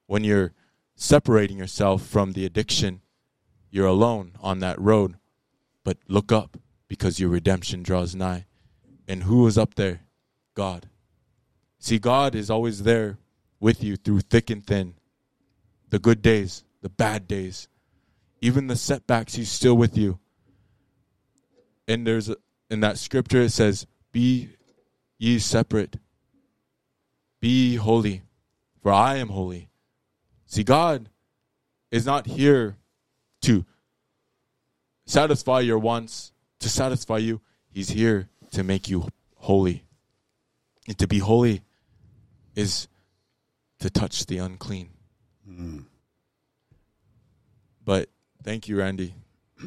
[0.06, 0.52] when you're
[0.94, 3.00] separating yourself from the addiction,
[3.72, 5.16] you're alone on that road.
[5.86, 6.58] But look up
[6.90, 8.46] because your redemption draws nigh.
[9.08, 10.02] And who is up there?
[10.54, 10.90] God.
[11.80, 13.20] See, God is always there
[13.58, 14.96] with you through thick and thin.
[15.90, 17.70] The good days, the bad days,
[18.42, 20.20] even the setbacks, He's still with you.
[21.88, 22.30] And there's
[22.70, 24.50] in that scripture it says, "Be
[25.18, 26.00] ye separate,
[27.40, 28.24] be holy,
[28.82, 29.70] for I am holy."
[30.46, 31.10] See, God
[31.92, 32.78] is not here
[33.42, 33.66] to
[35.06, 37.42] satisfy your wants, to satisfy you.
[37.70, 39.84] He's here to make you holy.
[40.88, 41.62] And to be holy
[42.56, 42.88] is
[43.80, 44.90] to touch the unclean.
[45.50, 45.86] Mm.
[47.84, 48.10] But
[48.44, 49.14] thank you, Randy.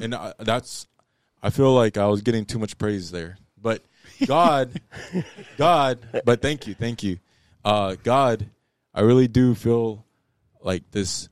[0.01, 0.87] And I, that's,
[1.43, 3.37] I feel like I was getting too much praise there.
[3.61, 3.83] But
[4.27, 4.81] God,
[5.57, 7.19] God, but thank you, thank you.
[7.65, 8.51] Uh, God,
[8.95, 10.05] I really do feel
[10.61, 11.29] like this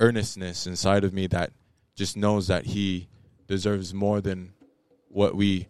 [0.00, 1.52] earnestness inside of me that
[1.94, 3.08] just knows that He
[3.46, 4.52] deserves more than
[5.08, 5.68] what we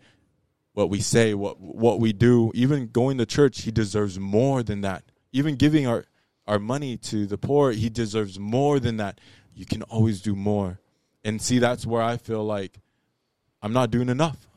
[0.72, 4.80] what we say, what what we do, even going to church, he deserves more than
[4.82, 5.04] that.
[5.32, 6.04] Even giving our
[6.46, 9.20] our money to the poor, he deserves more than that.
[9.54, 10.78] You can always do more.
[11.24, 12.80] And see that's where I feel like
[13.60, 14.48] I'm not doing enough.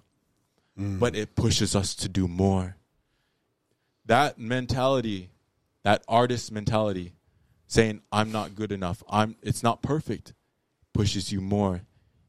[0.99, 2.74] But it pushes us to do more.
[4.05, 5.29] That mentality,
[5.83, 7.13] that artist mentality,
[7.67, 10.33] saying I'm not good enough, I'm it's not perfect,
[10.93, 11.81] pushes you more.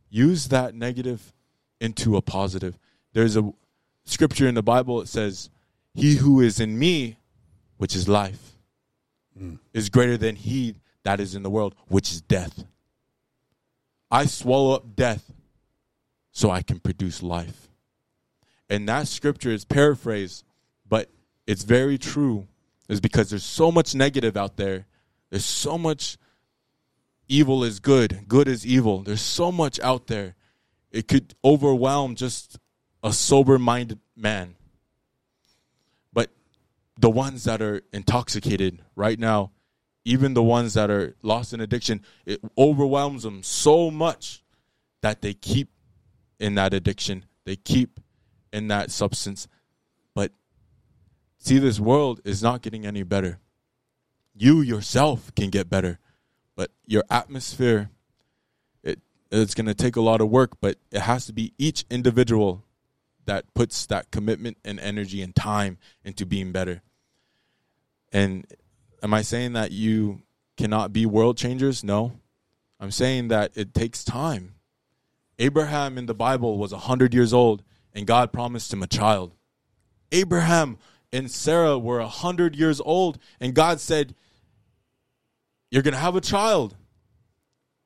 [0.08, 1.32] Use that negative
[1.80, 2.78] into a positive.
[3.12, 3.52] There's a
[4.04, 5.50] scripture in the Bible that says,
[5.94, 7.18] He who is in me,
[7.76, 8.56] which is life,
[9.36, 9.56] hmm.
[9.74, 12.64] is greater than he that is in the world, which is death.
[14.10, 15.32] I swallow up death
[16.32, 17.68] so I can produce life.
[18.68, 20.44] And that scripture is paraphrased,
[20.88, 21.08] but
[21.46, 22.48] it's very true,
[22.88, 24.86] is because there's so much negative out there.
[25.30, 26.18] There's so much
[27.28, 29.02] evil is good, good is evil.
[29.02, 30.34] There's so much out there.
[30.90, 32.58] It could overwhelm just
[33.02, 34.56] a sober minded man.
[36.12, 36.30] But
[36.98, 39.52] the ones that are intoxicated right now,
[40.04, 44.42] even the ones that are lost in addiction, it overwhelms them so much
[45.02, 45.70] that they keep
[46.38, 47.24] in that addiction.
[47.44, 48.00] They keep
[48.52, 49.48] in that substance.
[51.46, 53.38] See, this world is not getting any better.
[54.34, 56.00] You yourself can get better,
[56.56, 57.90] but your atmosphere,
[58.82, 58.98] it,
[59.30, 62.64] it's going to take a lot of work, but it has to be each individual
[63.26, 66.82] that puts that commitment and energy and time into being better.
[68.12, 68.44] And
[69.00, 70.22] am I saying that you
[70.56, 71.84] cannot be world changers?
[71.84, 72.18] No.
[72.80, 74.56] I'm saying that it takes time.
[75.38, 77.62] Abraham in the Bible was 100 years old
[77.94, 79.30] and God promised him a child.
[80.10, 80.78] Abraham
[81.12, 84.14] and Sarah were 100 years old and God said,
[85.70, 86.76] You're going to have a child.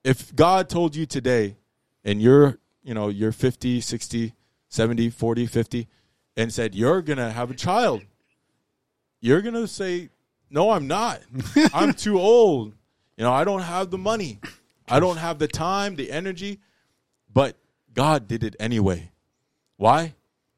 [0.03, 1.57] If God told you today
[2.05, 4.35] and you're, you know, you're 50, 60,
[4.68, 5.89] 70, 40, 50
[6.37, 8.03] and said, You're going to have a child,
[9.21, 10.11] you're going to say,
[10.51, 11.21] No, I'm not.
[11.75, 12.75] I'm too old.
[13.16, 14.41] You know, I don't have the money.
[14.89, 16.59] I don't have the time, the energy.
[17.33, 17.57] But
[17.93, 19.11] God did it anyway.
[19.77, 20.14] Why?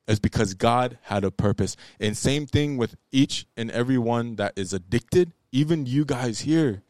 [0.08, 1.76] It's because God had a purpose.
[2.00, 6.82] And same thing with each and every one that is addicted, even you guys here.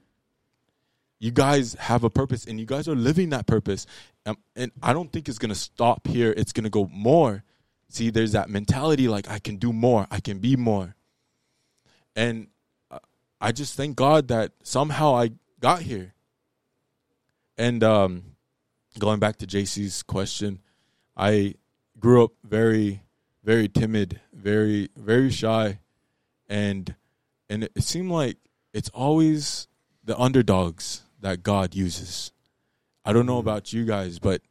[1.18, 3.86] You guys have a purpose and you guys are living that purpose.
[4.26, 6.34] Um, and I don't think it's going to stop here.
[6.36, 7.44] It's going to go more.
[7.88, 10.96] See, there's that mentality like, I can do more, I can be more.
[12.16, 12.48] And
[12.90, 12.98] uh,
[13.40, 16.14] I just thank God that somehow I got here.
[17.58, 18.24] And um,
[18.98, 20.60] going back to JC's question,
[21.16, 21.54] I
[21.98, 23.01] grew up very,
[23.44, 25.78] very timid, very, very shy,
[26.48, 26.94] and
[27.48, 28.36] and it seemed like
[28.72, 29.68] it's always
[30.04, 32.32] the underdogs that God uses.
[33.04, 33.48] I don't know mm-hmm.
[33.48, 34.42] about you guys, but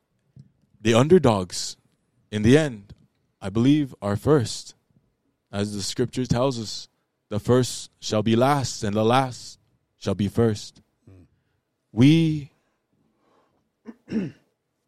[0.80, 1.78] the underdogs,
[2.32, 2.94] in the end,
[3.42, 4.76] I believe, are first,
[5.52, 6.88] as the scripture tells us.
[7.30, 9.58] The first shall be last, and the last
[9.98, 10.82] shall be first.
[11.10, 11.26] Mm.
[11.94, 12.52] We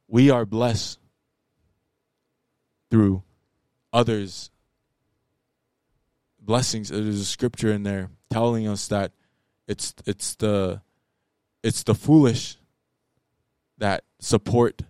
[0.08, 1.00] we are blessed
[2.92, 3.24] through
[3.94, 4.50] others
[6.46, 6.90] blessings.
[6.90, 9.12] There's a scripture in there telling us that
[9.68, 10.82] it's it's the
[11.64, 12.58] it's the foolish
[13.78, 14.82] that support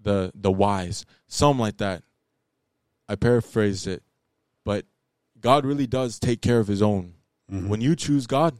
[0.00, 1.04] the the wise.
[1.26, 2.02] Something like that.
[3.08, 4.02] I paraphrased it.
[4.64, 4.86] But
[5.40, 7.14] god really does take care of his own.
[7.50, 7.68] Mm-hmm.
[7.68, 8.56] When you choose god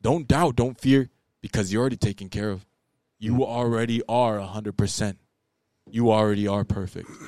[0.00, 1.10] don't doubt don't fear
[1.40, 2.66] because you're already taken care of.
[3.18, 3.42] You mm-hmm.
[3.42, 5.16] already are 100%
[5.90, 7.08] you already are perfect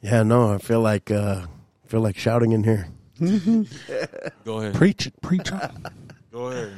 [0.00, 1.46] Yeah, no, I feel like uh
[1.86, 2.88] feel like shouting in here.
[4.44, 5.86] go ahead Preach it, preach on.
[6.32, 6.72] go ahead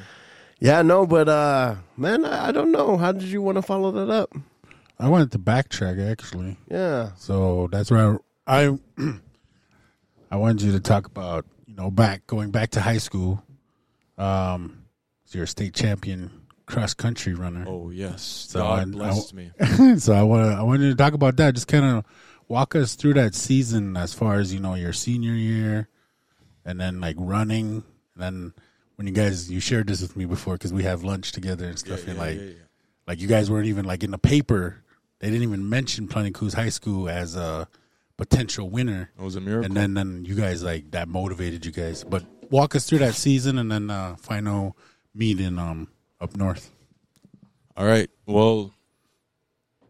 [0.61, 2.97] Yeah, no, but uh man, I, I don't know.
[2.97, 4.33] How did you want to follow that up?
[4.99, 6.57] I wanted to backtrack actually.
[6.71, 7.11] Yeah.
[7.17, 8.79] So that's where I
[10.31, 13.43] I wanted you to talk about you know back going back to high school.
[14.19, 14.85] Um,
[15.31, 17.65] you're a state champion cross country runner.
[17.67, 19.99] Oh yes, So God I- blessed I- me.
[19.99, 21.55] so I want to I wanted to talk about that.
[21.55, 22.05] Just kind of
[22.49, 25.89] walk us through that season as far as you know your senior year,
[26.65, 28.53] and then like running, and then
[28.97, 31.79] when you guys you shared this with me before because we have lunch together and
[31.79, 32.05] stuff.
[32.05, 32.53] Yeah, and yeah, like yeah,
[33.07, 34.83] like you guys weren't even like in the paper.
[35.19, 37.69] They didn't even mention Plenty Coups High School as a
[38.19, 39.11] potential winner.
[39.19, 39.65] It was a miracle.
[39.67, 42.05] And then then you guys like that motivated you guys.
[42.05, 44.77] But walk us through that season and then uh final
[45.15, 45.89] meet in um
[46.21, 46.71] up north.
[47.77, 48.09] All right.
[48.27, 48.73] Well,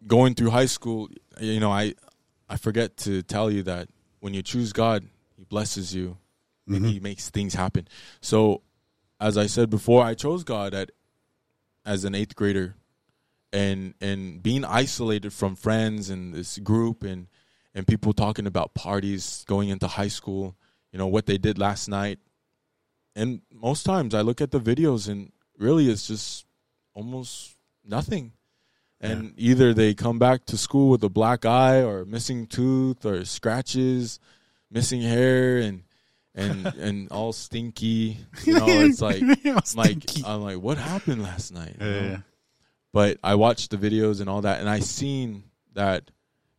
[0.07, 1.09] going through high school,
[1.41, 1.95] you know, I
[2.49, 3.89] I forget to tell you that
[4.21, 5.07] when you choose God,
[5.37, 6.19] He blesses you,
[6.67, 7.05] and He mm-hmm.
[7.05, 7.89] makes things happen.
[8.21, 8.63] So,
[9.21, 10.91] as I said before, I chose God at
[11.85, 12.75] as an eighth grader,
[13.53, 17.29] and and being isolated from friends and this group and
[17.75, 20.57] and people talking about parties going into high school,
[20.93, 22.19] you know what they did last night,
[23.15, 26.47] and most times I look at the videos and really it's just
[26.95, 28.33] almost nothing.
[28.99, 33.25] And either they come back to school with a black eye or missing tooth or
[33.25, 34.19] scratches,
[34.71, 35.83] missing hair and
[36.35, 38.19] and and all stinky.
[38.45, 39.23] You know, it's like
[39.77, 40.03] like.
[40.25, 41.79] I'm like, what happened last night?
[41.79, 41.87] know?
[41.87, 42.19] Yeah.
[42.93, 45.45] But I watched the videos and all that and I seen
[45.75, 46.11] that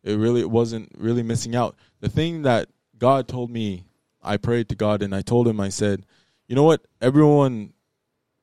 [0.04, 1.76] it really it wasn't really missing out.
[2.00, 3.84] The thing that God told me,
[4.22, 6.06] I prayed to God and I told him I said,
[6.46, 6.86] "You know what?
[7.00, 7.72] Everyone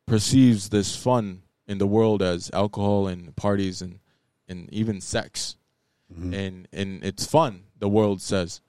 [0.06, 4.00] perceives this fun in the world as alcohol and parties and
[4.48, 5.58] and even sex.
[6.14, 6.34] Mm-hmm.
[6.34, 8.62] And and it's fun, the world says.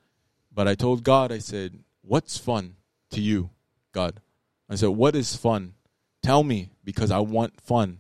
[0.53, 2.77] But I told God, I said, "What's fun
[3.11, 3.51] to you,
[3.93, 4.21] God?"
[4.69, 5.75] I said, "What is fun?
[6.23, 7.99] Tell me because I want fun.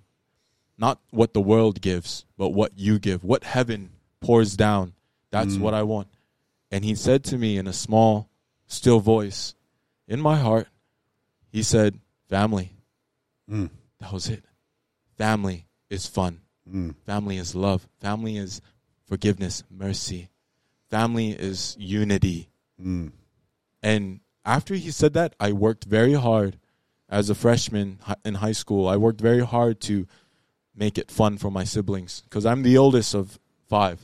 [0.78, 3.24] Not what the world gives, but what you give.
[3.24, 4.94] What heaven pours down.
[5.30, 5.60] That's mm.
[5.60, 6.08] what I want."
[6.70, 8.28] And he said to me in a small,
[8.66, 9.54] still voice,
[10.08, 10.68] in my heart,
[11.50, 12.75] he said, "Family."
[13.50, 13.70] Mm.
[14.00, 14.44] That was it.
[15.16, 16.40] Family is fun.
[16.70, 16.94] Mm.
[17.04, 17.88] Family is love.
[18.00, 18.60] Family is
[19.06, 20.30] forgiveness, mercy.
[20.90, 22.50] Family is unity.
[22.82, 23.12] Mm.
[23.82, 26.58] And after he said that, I worked very hard
[27.08, 28.88] as a freshman in high school.
[28.88, 30.06] I worked very hard to
[30.74, 33.38] make it fun for my siblings because I'm the oldest of
[33.68, 34.00] five.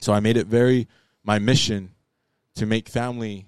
[0.00, 0.86] So I made it very
[1.24, 1.90] my mission
[2.54, 3.46] to make family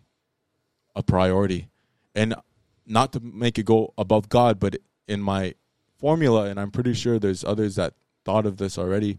[0.95, 1.69] a priority
[2.15, 2.35] and
[2.87, 5.55] not to make it go above God, but in my
[5.99, 7.95] formula, and I'm pretty sure there's others that
[8.25, 9.19] thought of this already.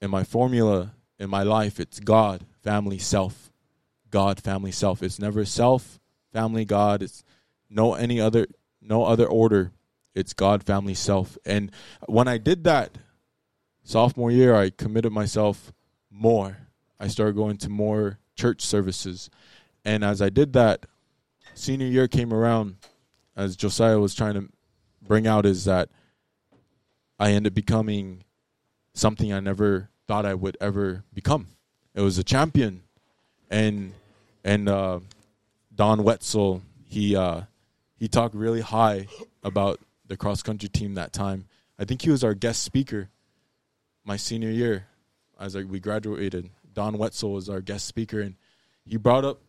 [0.00, 3.50] In my formula in my life, it's God, family, self.
[4.10, 5.02] God, family, self.
[5.02, 6.00] It's never self,
[6.32, 7.02] family, God.
[7.02, 7.24] It's
[7.68, 8.46] no any other
[8.80, 9.72] no other order.
[10.14, 11.36] It's God, family, self.
[11.44, 11.70] And
[12.06, 12.98] when I did that
[13.82, 15.72] sophomore year, I committed myself
[16.10, 16.58] more.
[16.98, 19.30] I started going to more church services.
[19.84, 20.86] And as I did that,
[21.54, 22.76] senior year came around,
[23.36, 24.48] as Josiah was trying to
[25.08, 25.88] bring out, is that
[27.18, 28.22] I ended up becoming
[28.94, 31.48] something I never thought I would ever become.
[31.94, 32.82] It was a champion,
[33.50, 33.92] and
[34.44, 35.00] and uh,
[35.74, 37.42] Don Wetzel he uh,
[37.96, 39.06] he talked really high
[39.42, 41.46] about the cross country team that time.
[41.78, 43.08] I think he was our guest speaker
[44.04, 44.86] my senior year
[45.38, 46.50] as I, we graduated.
[46.72, 48.36] Don Wetzel was our guest speaker, and
[48.84, 49.40] he brought up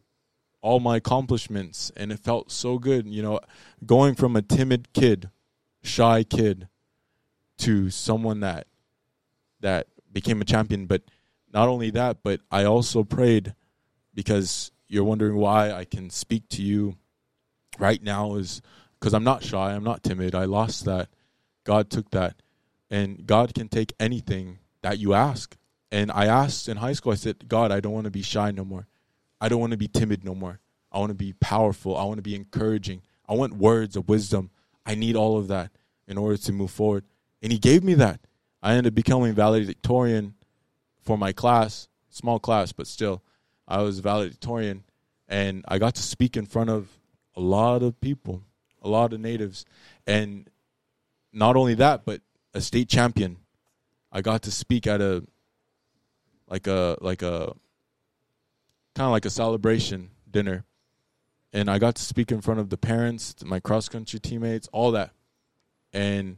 [0.61, 3.07] all my accomplishments, and it felt so good.
[3.07, 3.39] You know,
[3.85, 5.29] going from a timid kid,
[5.81, 6.67] shy kid,
[7.59, 8.67] to someone that
[9.59, 10.85] that became a champion.
[10.85, 11.03] But
[11.53, 13.53] not only that, but I also prayed
[14.13, 16.95] because you're wondering why I can speak to you
[17.77, 18.61] right now is
[18.99, 20.35] because I'm not shy, I'm not timid.
[20.35, 21.09] I lost that.
[21.63, 22.41] God took that.
[22.89, 25.55] And God can take anything that you ask.
[25.91, 28.51] And I asked in high school, I said, God, I don't want to be shy
[28.51, 28.87] no more.
[29.39, 30.59] I don't want to be timid no more.
[30.91, 31.95] I want to be powerful.
[31.95, 33.01] I want to be encouraging.
[33.27, 34.49] I want words of wisdom.
[34.89, 35.71] I need all of that
[36.07, 37.03] in order to move forward.
[37.43, 38.21] And He gave me that.
[38.63, 40.33] I ended up becoming valedictorian
[40.99, 43.21] for my class, small class, but still,
[43.67, 44.83] I was valedictorian.
[45.27, 46.89] And I got to speak in front of
[47.35, 48.41] a lot of people,
[48.81, 49.63] a lot of natives.
[50.07, 50.49] And
[51.31, 52.21] not only that, but
[52.55, 53.37] a state champion.
[54.11, 55.23] I got to speak at a
[56.47, 57.53] like a like a
[58.95, 60.65] kind of like a celebration dinner.
[61.51, 64.91] And I got to speak in front of the parents, my cross country teammates, all
[64.91, 65.11] that.
[65.91, 66.37] And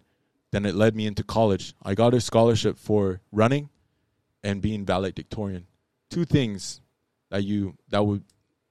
[0.52, 1.74] then it led me into college.
[1.84, 3.70] I got a scholarship for running
[4.44, 5.68] and being valedictorian.
[6.10, 6.82] Two things
[7.30, 8.24] that you that would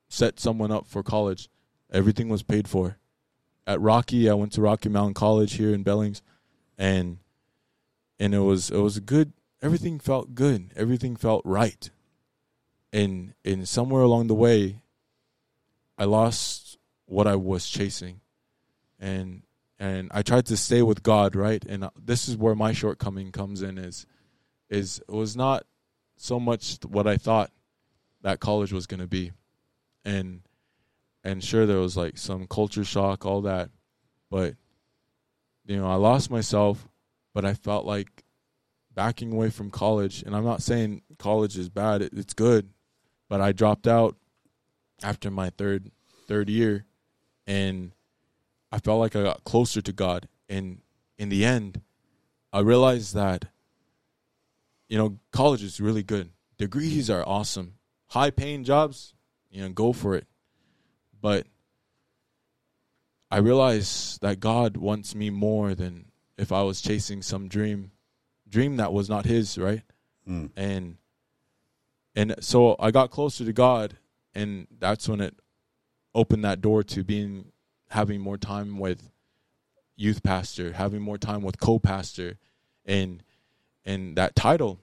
[0.09, 1.49] set someone up for college.
[1.93, 2.97] Everything was paid for.
[3.67, 6.23] At Rocky, I went to Rocky Mountain College here in Billings
[6.79, 7.19] and
[8.19, 9.33] and it was it was good
[9.63, 10.73] everything felt good.
[10.77, 11.91] Everything felt right.
[12.93, 14.83] and and somewhere along the way,
[16.01, 18.23] I lost what I was chasing,
[18.99, 19.43] and
[19.79, 21.63] and I tried to stay with God, right?
[21.63, 24.07] And uh, this is where my shortcoming comes in is
[24.71, 25.67] is it was not
[26.17, 27.51] so much what I thought
[28.23, 29.33] that college was going to be,
[30.03, 30.41] and
[31.23, 33.69] and sure there was like some culture shock, all that,
[34.31, 34.55] but
[35.67, 36.89] you know I lost myself,
[37.35, 38.25] but I felt like
[38.95, 42.71] backing away from college, and I'm not saying college is bad; it, it's good,
[43.29, 44.17] but I dropped out
[45.03, 45.91] after my third
[46.27, 46.85] third year,
[47.47, 47.93] and
[48.73, 50.81] I felt like I got closer to God, and
[51.19, 51.81] in the end,
[52.53, 53.47] I realized that
[54.89, 56.31] you know college is really good.
[56.59, 57.75] Degrees are awesome,
[58.09, 59.15] high paying jobs,
[59.51, 60.27] you know, go for it.
[61.21, 61.47] But
[63.31, 67.93] I realized that God wants me more than if I was chasing some dream,
[68.49, 69.83] dream that was not His, right?
[70.29, 70.51] Mm.
[70.57, 70.97] And
[72.15, 73.97] and so I got closer to God,
[74.35, 75.35] and that's when it
[76.15, 77.53] opened that door to being
[77.91, 79.11] having more time with
[79.97, 82.39] youth pastor, having more time with co-pastor,
[82.85, 83.23] and
[83.85, 84.81] and that title,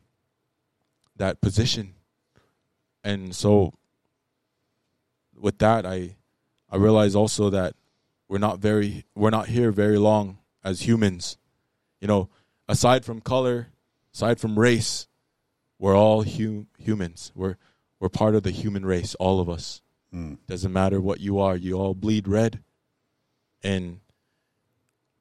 [1.15, 1.93] that position,
[3.03, 3.73] and so
[5.39, 6.15] with that, I
[6.69, 7.75] I realize also that
[8.27, 11.37] we're not very we're not here very long as humans,
[12.01, 12.29] you know.
[12.69, 13.69] Aside from color,
[14.13, 15.07] aside from race,
[15.79, 17.31] we're all hu- humans.
[17.33, 17.55] We're
[17.99, 19.81] we're part of the human race, all of us.
[20.11, 20.35] Hmm.
[20.47, 22.63] Doesn't matter what you are, you all bleed red.
[23.63, 23.99] And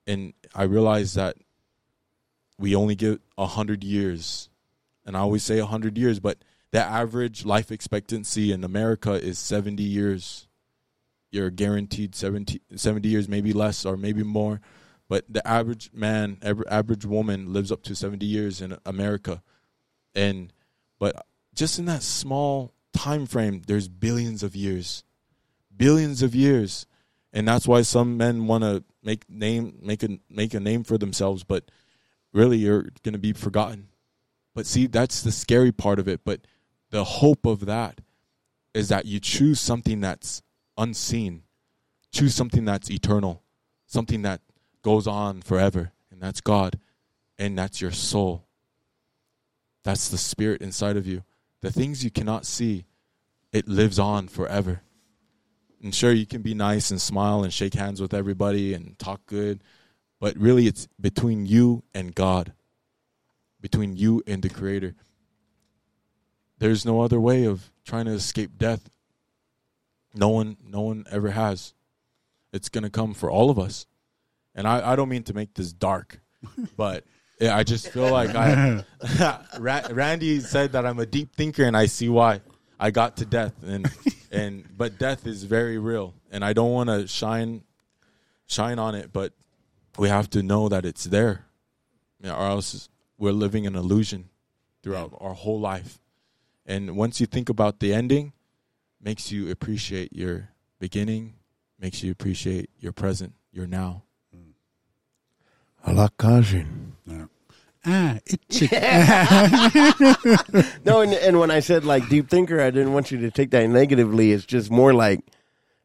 [0.06, 1.36] and I realize that
[2.58, 4.48] we only get a hundred years,
[5.04, 6.38] and I always say a hundred years, but
[6.70, 10.46] the average life expectancy in America is seventy years.
[11.32, 14.60] You're guaranteed 70, 70 years, maybe less or maybe more,
[15.08, 19.42] but the average man, every average woman lives up to seventy years in America,
[20.14, 20.52] and
[20.98, 25.02] but just in that small time frame, there's billions of years,
[25.74, 26.86] billions of years,
[27.32, 30.98] and that's why some men want to make name make a make a name for
[30.98, 31.64] themselves, but
[32.32, 33.88] really you're going to be forgotten.
[34.54, 36.20] But see, that's the scary part of it.
[36.24, 36.40] But
[36.90, 38.00] the hope of that
[38.74, 40.42] is that you choose something that's
[40.78, 41.42] unseen,
[42.12, 43.42] choose something that's eternal,
[43.86, 44.42] something that
[44.82, 46.78] goes on forever, and that's God,
[47.38, 48.46] and that's your soul.
[49.84, 51.22] That's the spirit inside of you.
[51.66, 52.84] The things you cannot see,
[53.50, 54.82] it lives on forever.
[55.82, 59.26] And sure, you can be nice and smile and shake hands with everybody and talk
[59.26, 59.64] good,
[60.20, 62.52] but really it's between you and God,
[63.60, 64.94] between you and the Creator.
[66.60, 68.88] There's no other way of trying to escape death.
[70.14, 71.74] No one, no one ever has.
[72.52, 73.86] It's gonna come for all of us,
[74.54, 76.20] and I, I don't mean to make this dark,
[76.76, 77.02] but
[77.38, 78.84] yeah, I just feel like I.
[79.58, 82.40] Ra- Randy said that I'm a deep thinker, and I see why.
[82.78, 83.90] I got to death, and
[84.30, 87.62] and but death is very real, and I don't want to shine
[88.46, 89.32] shine on it, but
[89.98, 91.46] we have to know that it's there,
[92.20, 94.28] know, or else we're living an illusion
[94.82, 96.00] throughout our whole life.
[96.66, 98.32] And once you think about the ending,
[99.00, 101.34] makes you appreciate your beginning,
[101.78, 104.02] makes you appreciate your present, your now.
[105.86, 106.66] I like Kajin.
[107.88, 108.66] Ah, itchy.
[110.84, 113.50] No, and, and when I said like deep thinker, I didn't want you to take
[113.52, 114.32] that negatively.
[114.32, 115.20] It's just more like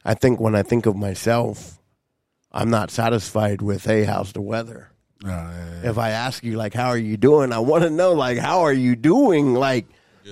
[0.03, 1.79] I think when I think of myself,
[2.51, 4.89] I'm not satisfied with hey, how's the weather?
[5.23, 5.89] Ah, yeah, yeah.
[5.91, 8.61] If I ask you like how are you doing, I want to know like how
[8.61, 9.85] are you doing, like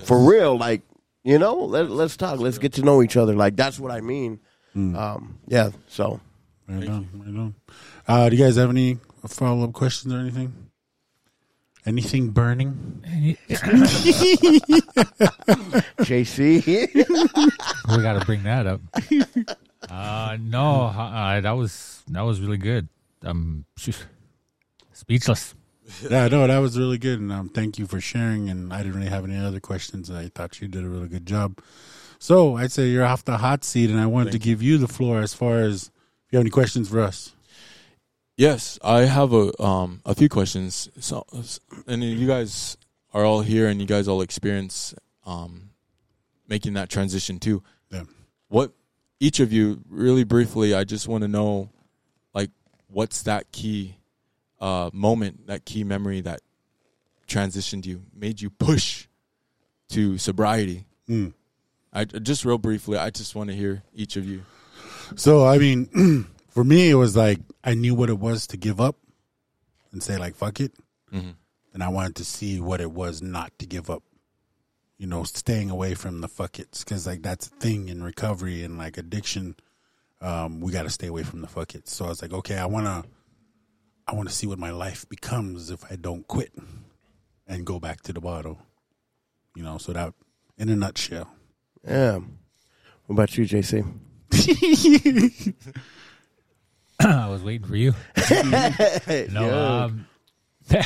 [0.06, 0.82] for real, like
[1.24, 1.54] you know.
[1.56, 2.40] Let, let's talk.
[2.40, 3.36] Let's get to know each other.
[3.36, 4.40] Like that's what I mean.
[4.76, 5.70] Um, yeah.
[5.88, 6.20] So
[6.68, 7.56] Right on, right on.
[8.08, 10.54] Uh, do you guys have any follow up questions or anything?
[11.86, 13.02] Anything burning?
[16.02, 16.66] JC,
[17.88, 18.82] we got to bring that up.
[19.90, 22.90] Uh, no, uh, that was that was really good.
[23.24, 23.94] Um, phew,
[24.92, 25.56] speechless.
[26.10, 28.50] Yeah, no, that was really good, and um, thank you for sharing.
[28.50, 30.12] And I didn't really have any other questions.
[30.12, 31.60] I thought you did a really good job.
[32.20, 34.88] So I'd say you're off the hot seat, and I wanted to give you the
[34.88, 37.34] floor as far as if you have any questions for us.
[38.40, 40.90] Yes, I have a um a few questions.
[41.02, 41.26] So,
[41.88, 42.78] and you guys
[43.14, 45.72] are all here, and you guys all experience um
[46.48, 47.62] making that transition too.
[47.92, 48.04] Yeah.
[48.48, 48.72] What
[49.20, 51.70] each of you really briefly, I just want to know,
[52.34, 52.50] like,
[52.88, 53.98] what's that key
[54.62, 56.40] uh moment, that key memory that
[57.28, 59.08] transitioned you, made you push
[59.90, 60.86] to sobriety.
[61.10, 61.34] Mm.
[61.92, 64.44] I just real briefly, I just want to hear each of you.
[65.18, 68.80] So I mean, for me, it was like I knew what it was to give
[68.82, 68.96] up
[69.92, 70.74] and say like "fuck it,"
[71.14, 71.36] Mhm.
[71.74, 74.04] and I wanted to see what it was not to give up.
[75.02, 78.64] you know, staying away from the fuck it's because like that's a thing in recovery
[78.66, 79.56] and like addiction.
[80.20, 81.88] Um, we got to stay away from the fuck it.
[81.88, 83.06] So I was like, okay, I wanna,
[84.06, 86.52] I want to see what my life becomes if I don't quit
[87.48, 88.60] and go back to the bottle.
[89.56, 90.14] You know, so that
[90.58, 91.32] in a nutshell.
[91.88, 92.16] Yeah.
[93.06, 93.86] What about you, JC?
[97.00, 97.94] I was waiting for you.
[99.32, 100.08] no, um,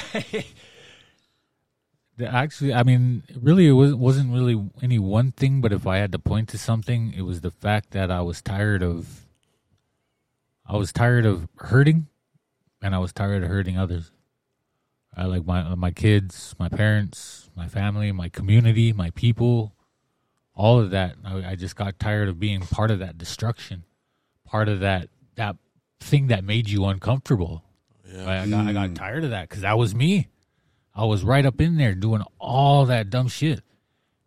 [2.25, 5.61] actually, I mean, really, it was, wasn't really any one thing.
[5.61, 8.41] But if I had to point to something, it was the fact that I was
[8.41, 9.25] tired of.
[10.65, 12.07] I was tired of hurting,
[12.81, 14.11] and I was tired of hurting others.
[15.15, 19.73] I like my my kids, my parents, my family, my community, my people,
[20.55, 21.15] all of that.
[21.25, 23.83] I, I just got tired of being part of that destruction,
[24.45, 25.57] part of that that
[26.03, 27.63] thing that made you uncomfortable.
[28.15, 30.27] I, I got I got tired of that because that was me.
[30.93, 33.61] I was right up in there doing all that dumb shit,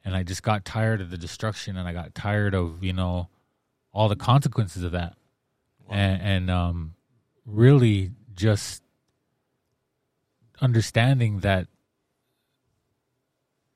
[0.05, 3.29] and I just got tired of the destruction, and I got tired of you know
[3.93, 5.15] all the consequences of that,
[5.89, 6.95] and, and um,
[7.45, 8.83] really just
[10.61, 11.69] understanding that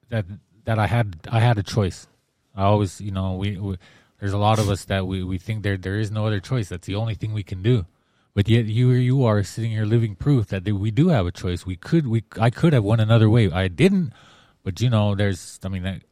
[0.09, 0.27] that
[0.65, 2.07] that I had I had a choice.
[2.55, 3.77] I always, you know, we, we
[4.21, 6.69] there's a lot of us that we, we think there there is no other choice.
[6.69, 7.87] That's the only thing we can do.
[8.35, 11.67] But yet you you are sitting here living proof that we do have a choice.
[11.67, 13.51] We could we I could have went another way.
[13.51, 14.13] I didn't,
[14.63, 16.03] but you know, there's I mean, that,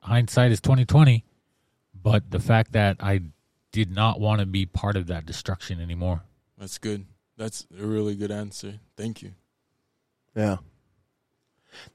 [0.00, 1.24] hindsight is twenty twenty.
[1.94, 3.22] But the fact that I
[3.72, 6.22] did not want to be part of that destruction anymore.
[6.56, 7.06] That's good.
[7.36, 8.74] That's a really good answer.
[8.96, 9.32] Thank you.
[10.34, 10.58] Yeah.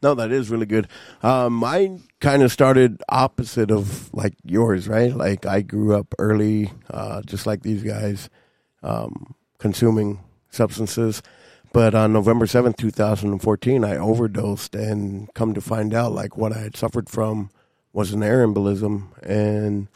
[0.01, 0.88] No, that is really good.
[1.23, 5.15] Um, mine kind of started opposite of like yours, right?
[5.15, 8.29] Like I grew up early, uh, just like these guys,
[8.84, 10.19] um, consuming
[10.49, 11.21] substances.
[11.73, 16.59] But on November seventh, 2014, I overdosed and come to find out like what I
[16.59, 17.49] had suffered from
[17.93, 19.07] was an air embolism.
[19.23, 19.88] And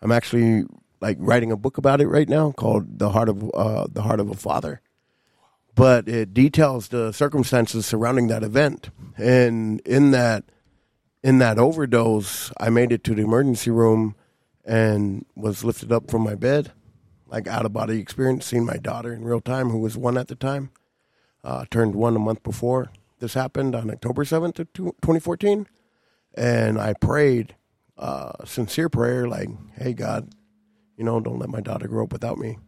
[0.00, 0.66] I'm actually
[1.00, 4.20] like writing a book about it right now called The Heart of, uh, The Heart
[4.20, 4.80] of a Father
[5.76, 8.90] but it details the circumstances surrounding that event.
[9.16, 10.44] And in that
[11.22, 14.16] in that overdose, I made it to the emergency room
[14.64, 16.72] and was lifted up from my bed,
[17.26, 20.28] like out of body experience, seeing my daughter in real time, who was one at
[20.28, 20.70] the time,
[21.44, 24.68] uh, turned one a month before this happened on October seventh of
[25.00, 25.66] twenty fourteen,
[26.34, 27.54] and I prayed,
[27.98, 30.30] uh, sincere prayer, like, "Hey God,
[30.96, 32.58] you know, don't let my daughter grow up without me."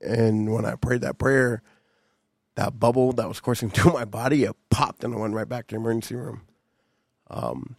[0.00, 1.62] And when I prayed that prayer,
[2.54, 5.68] that bubble that was coursing through my body, it popped and I went right back
[5.68, 6.42] to the emergency room.
[7.30, 7.76] Um,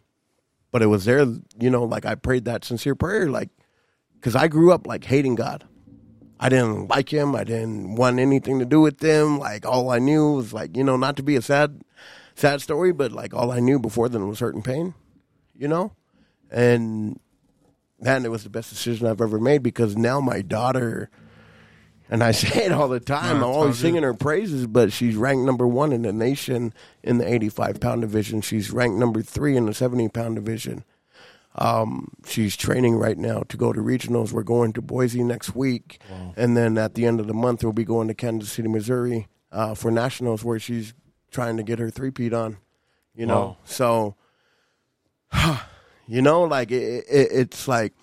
[0.71, 1.25] but it was there,
[1.59, 3.49] you know, like I prayed that sincere prayer, like,
[4.15, 5.65] because I grew up like hating God.
[6.39, 7.35] I didn't like him.
[7.35, 9.37] I didn't want anything to do with him.
[9.39, 11.81] Like all I knew was like, you know, not to be a sad,
[12.35, 14.93] sad story, but like all I knew before then was hurt and pain,
[15.55, 15.93] you know,
[16.51, 17.19] and
[17.99, 21.09] man, it was the best decision I've ever made because now my daughter
[22.09, 23.39] and I say it all the time.
[23.39, 26.73] No, I'm always singing her praises, but she's ranked number one in the nation
[27.03, 28.41] in the 85 pound division.
[28.41, 30.83] She's ranked number three in the 70 pound division.
[31.55, 34.31] Um, she's training right now to go to regionals.
[34.31, 36.01] We're going to Boise next week,
[36.35, 39.27] and then at the end of the month, we'll be going to Kansas City, Missouri,
[39.51, 40.95] uh, for nationals, where she's
[41.29, 42.57] trying to get her three peat on.
[43.13, 43.57] You know, Wow.
[43.65, 44.15] so
[46.07, 47.93] you know, like it, it, it's like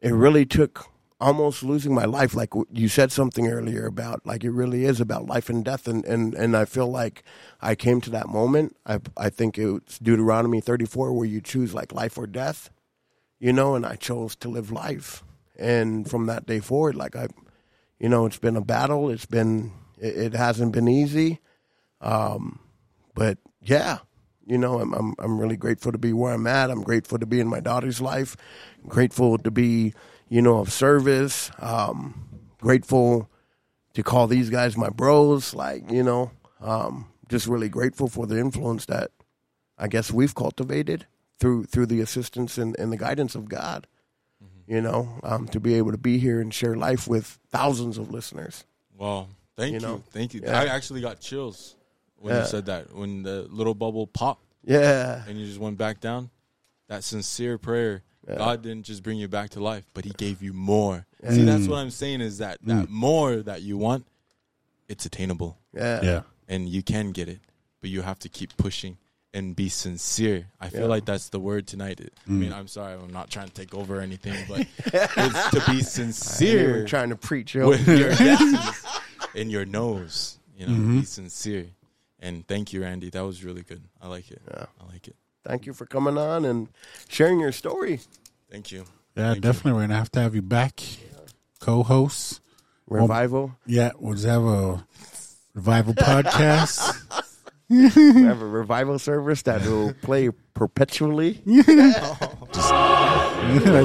[0.00, 0.86] it really took
[1.20, 2.34] almost losing my life.
[2.34, 6.04] Like you said something earlier about, like it really is about life and death, and
[6.04, 7.22] and and I feel like
[7.60, 8.76] I came to that moment.
[8.86, 12.70] I I think it's Deuteronomy thirty four where you choose like life or death,
[13.38, 15.22] you know, and I chose to live life,
[15.58, 17.28] and from that day forward, like I,
[17.98, 19.10] you know, it's been a battle.
[19.10, 21.40] It's been it, it hasn't been easy,
[22.00, 22.60] um,
[23.14, 23.98] but yeah.
[24.46, 26.70] You know, I'm, I'm I'm really grateful to be where I'm at.
[26.72, 28.36] I'm grateful to be in my daughter's life.
[28.82, 29.94] I'm grateful to be,
[30.30, 31.50] you know, of service.
[31.58, 32.26] Um,
[32.58, 33.28] grateful
[33.92, 35.52] to call these guys my bros.
[35.52, 36.30] Like, you know,
[36.62, 39.10] um, just really grateful for the influence that
[39.76, 41.06] I guess we've cultivated
[41.38, 43.86] through through the assistance and, and the guidance of God.
[44.66, 48.10] You know, um, to be able to be here and share life with thousands of
[48.12, 48.64] listeners.
[48.96, 49.26] Wow.
[49.56, 49.86] Thank You you.
[49.86, 50.02] know?
[50.10, 50.42] Thank you.
[50.44, 50.60] Yeah.
[50.60, 51.74] I actually got chills
[52.16, 52.42] when Yeah.
[52.42, 52.94] you said that.
[52.94, 56.30] When the little bubble popped Yeah, and you just went back down,
[56.86, 58.04] that sincere prayer,
[58.38, 61.06] God didn't just bring you back to life, but He gave you more.
[61.28, 61.68] See, that's mm.
[61.68, 62.88] what I'm saying is that that mm.
[62.88, 64.06] more that you want,
[64.88, 66.22] it's attainable yeah, Yeah.
[66.48, 67.40] and you can get it,
[67.80, 68.98] but you have to keep pushing
[69.32, 70.46] and be sincere.
[70.60, 70.86] I feel Yeah.
[70.86, 72.00] like that's the word tonight.
[72.00, 72.38] I mm.
[72.38, 75.82] mean, I'm sorry, I'm not trying to take over or anything, but it's to be
[75.82, 77.54] sincere trying to preach.
[77.54, 77.68] Yo.
[77.68, 78.84] with your yeses
[79.34, 80.38] and your no's.
[80.56, 81.00] You know, mm-hmm.
[81.00, 81.66] be sincere.
[82.18, 83.08] And thank you, Randy.
[83.08, 83.82] That was really good.
[84.02, 84.42] I like it.
[84.46, 84.66] Yeah.
[84.78, 85.16] I like it.
[85.42, 86.68] thank you for coming on and
[87.08, 88.00] sharing your story.
[88.50, 88.84] Thank you.
[89.16, 89.40] Yeah, Thank you.
[89.42, 89.72] definitely.
[89.74, 90.80] We're gonna have to have you back,
[91.60, 92.40] co-host.
[92.88, 93.56] Revival.
[93.66, 94.84] Yeah, we'll just have a
[95.54, 96.96] revival podcast.
[97.68, 97.88] we
[98.24, 101.40] have a revival service that will play perpetually.
[101.46, 101.66] right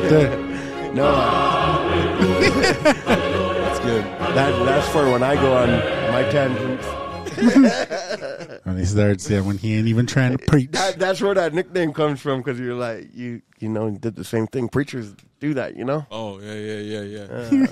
[0.10, 0.52] there.
[0.96, 1.90] No, uh,
[2.30, 4.04] That's good.
[4.06, 5.70] that that's for when I go on
[6.14, 6.86] my tangents.
[8.66, 10.72] When he starts, yeah, when he ain't even trying to preach.
[10.72, 14.16] That, that's where that nickname comes from because you're like you you know you did
[14.16, 14.70] the same thing.
[14.70, 16.06] Preachers do that, you know.
[16.12, 17.68] Oh yeah, yeah, yeah, yeah.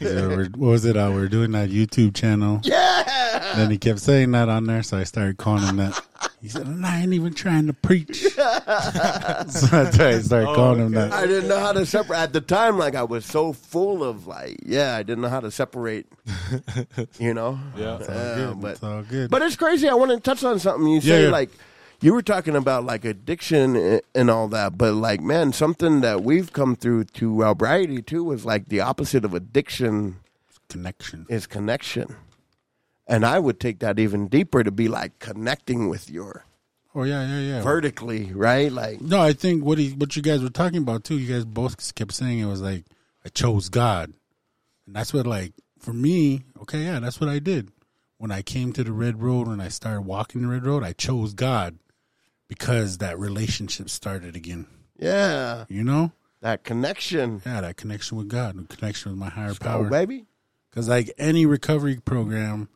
[0.00, 0.96] Yeah, we're- what was it?
[0.96, 2.60] Uh, we are doing that YouTube channel.
[2.64, 3.52] Yeah.
[3.56, 6.00] Then he kept saying that on there, so I started calling him that.
[6.40, 10.80] He said, "I ain't even trying to preach." so that's why I started Oh, calling
[10.80, 11.08] him okay.
[11.08, 11.12] that.
[11.12, 12.78] I didn't know how to separate at the time.
[12.78, 16.06] Like I was so full of like, yeah, I didn't know how to separate.
[17.18, 17.58] You know.
[17.76, 17.96] Yeah.
[17.98, 18.60] It's all Yeah, good.
[18.60, 19.30] but it's all good.
[19.30, 19.88] but it's crazy.
[19.88, 21.20] I want to touch on something you say.
[21.20, 21.30] Yeah, yeah.
[21.32, 21.50] Like
[22.00, 26.52] you were talking about like addiction and all that, but like man, something that we've
[26.52, 30.16] come through to sobriety too was like the opposite of addiction
[30.68, 31.26] connection.
[31.28, 32.16] is connection.
[33.06, 36.44] And I would take that even deeper to be like connecting with your
[36.94, 37.62] Oh yeah, yeah, yeah.
[37.62, 38.70] vertically, right?
[38.70, 41.18] Like No, I think what he, what you guys were talking about too.
[41.18, 42.84] You guys both kept saying it was like
[43.24, 44.12] I chose God,
[44.86, 46.44] and that's what like for me.
[46.62, 47.70] Okay, yeah, that's what I did
[48.18, 49.48] when I came to the red road.
[49.48, 51.78] When I started walking the red road, I chose God
[52.48, 54.66] because that relationship started again.
[54.98, 57.40] yeah, You know, that connection.
[57.44, 59.88] yeah, that connection with God, the connection with my higher Oh, power.
[59.88, 60.26] baby.
[60.70, 62.68] Because like any recovery program,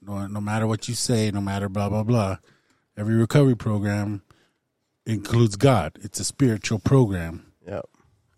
[0.00, 2.38] no, no matter what you say, no matter blah blah blah,
[2.96, 4.22] every recovery program
[5.06, 5.98] includes God.
[6.00, 7.46] It's a spiritual program.
[7.66, 7.82] Yeah.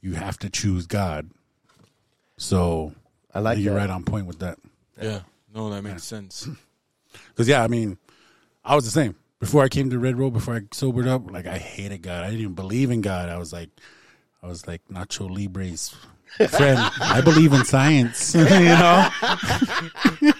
[0.00, 1.30] you have to choose God.
[2.38, 2.94] So
[3.32, 3.80] I like you're that.
[3.80, 4.58] right on point with that.
[5.00, 5.20] Yeah.
[5.54, 6.48] No, that makes sense.
[7.28, 7.98] Because yeah, I mean,
[8.64, 10.32] I was the same before I came to Red Road.
[10.32, 12.22] Before I sobered up, like I hated God.
[12.22, 13.28] I didn't even believe in God.
[13.28, 13.70] I was like,
[14.40, 15.96] I was like Nacho Libre's
[16.48, 16.78] friend.
[17.00, 18.34] I believe in science.
[18.36, 19.08] you know,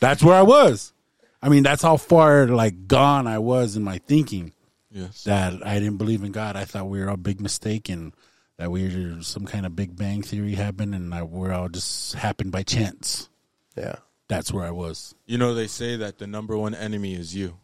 [0.00, 0.92] that's where I was.
[1.40, 4.52] I mean, that's how far like gone I was in my thinking.
[4.90, 5.24] Yes.
[5.24, 6.56] that I didn't believe in God.
[6.56, 8.12] I thought we were all big mistake and
[8.56, 12.14] that we were some kind of Big Bang theory happened and that we're all just
[12.14, 13.28] happened by chance.
[13.76, 13.96] Yeah.
[14.28, 15.14] That's where I was.
[15.26, 17.58] You know, they say that the number one enemy is you.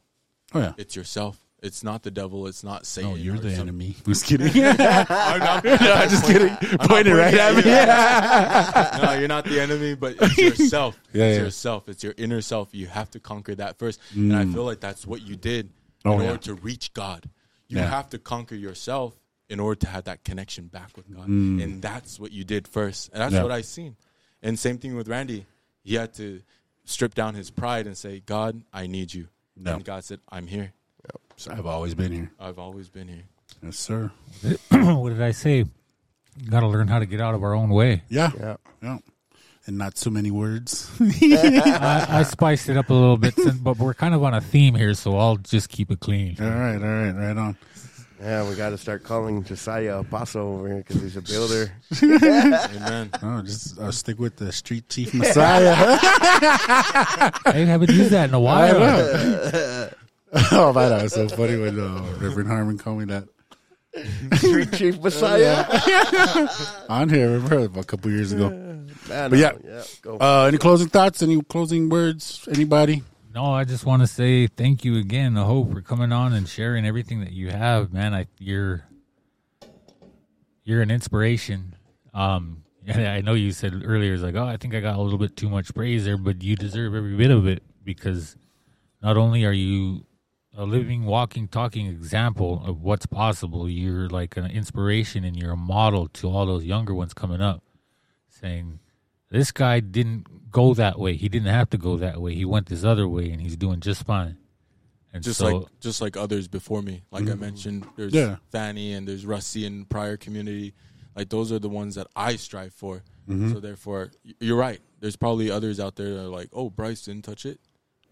[0.54, 0.72] Oh yeah.
[0.76, 1.38] It's yourself.
[1.62, 2.48] It's not the devil.
[2.48, 3.10] It's not Satan.
[3.10, 3.94] No, you're the some- enemy.
[4.06, 4.48] Just kidding.
[4.64, 6.56] I'm not, no, just kidding.
[6.80, 9.02] Pointing right at me.
[9.02, 10.98] no, you're not the enemy, but it's yourself.
[11.12, 11.44] Yeah, it's yeah.
[11.44, 11.88] yourself.
[11.88, 12.74] It's your inner self.
[12.74, 14.00] You have to conquer that first.
[14.14, 15.70] And I feel like that's what you did
[16.04, 16.30] Oh, in yeah.
[16.30, 17.30] order to reach God.
[17.68, 17.88] You Yeah.
[17.88, 19.14] have to conquer yourself
[19.48, 21.28] in order to have that connection back with God.
[21.28, 21.62] Mm.
[21.62, 23.10] And that's what you did first.
[23.12, 23.94] And that's what I seen.
[24.42, 25.46] And same thing with Randy.
[25.84, 26.40] He had to
[26.84, 29.28] strip down his pride and say, God, I need you.
[29.56, 29.74] Yeah.
[29.74, 30.72] And God said, I'm here.
[31.50, 32.30] I've always been here.
[32.38, 33.24] I've always been here.
[33.62, 34.12] Yes, sir.
[34.70, 35.64] what did I say?
[36.48, 38.02] Got to learn how to get out of our own way.
[38.08, 38.30] Yeah.
[38.38, 38.56] Yeah.
[38.82, 38.98] Yeah.
[39.66, 40.90] And not so many words.
[41.00, 44.74] I, I spiced it up a little bit, but we're kind of on a theme
[44.74, 46.36] here, so I'll just keep it clean.
[46.40, 46.76] all right.
[46.76, 47.12] All right.
[47.12, 47.56] Right on.
[48.22, 51.72] Yeah, we got to start calling Josiah Apostle over here because he's a builder.
[52.02, 53.10] Amen.
[53.20, 55.74] Oh, just I'll stick with the street chief Messiah.
[55.76, 58.76] I haven't used that in a while.
[60.52, 63.26] oh, man, that was so funny when uh, Reverend Harmon called me that
[64.38, 65.64] Street Chief Messiah.
[66.88, 67.28] on here.
[67.40, 68.50] Remember a couple years ago.
[68.50, 69.52] Man, But yeah.
[69.64, 70.18] yeah, go.
[70.18, 71.24] Uh, any closing thoughts?
[71.24, 72.48] Any closing words?
[72.48, 73.02] Anybody?
[73.34, 76.46] No, I just want to say thank you again, the Hope, for coming on and
[76.46, 78.12] sharing everything that you have, man.
[78.12, 78.84] I you're
[80.64, 81.74] you're an inspiration.
[82.12, 85.00] Um, and I know you said earlier, it's like, oh, I think I got a
[85.00, 88.36] little bit too much praise there, but you deserve every bit of it because
[89.02, 90.04] not only are you
[90.54, 95.56] a living, walking, talking example of what's possible, you're like an inspiration and you're a
[95.56, 97.62] model to all those younger ones coming up,
[98.28, 98.80] saying,
[99.32, 101.16] this guy didn't go that way.
[101.16, 102.34] He didn't have to go that way.
[102.34, 104.36] He went this other way, and he's doing just fine.
[105.12, 107.02] And just so, like just like others before me.
[107.10, 107.40] Like I mm-hmm.
[107.40, 108.36] mentioned, there's Yeah.
[108.50, 110.74] Fanny and there's Rusty and Pryor community.
[111.16, 113.02] Like those are the ones that I strive for.
[113.28, 113.52] Mm-hmm.
[113.52, 114.80] So therefore, you're right.
[115.00, 117.60] There's probably others out there that are like, "Oh, Bryce didn't touch it,"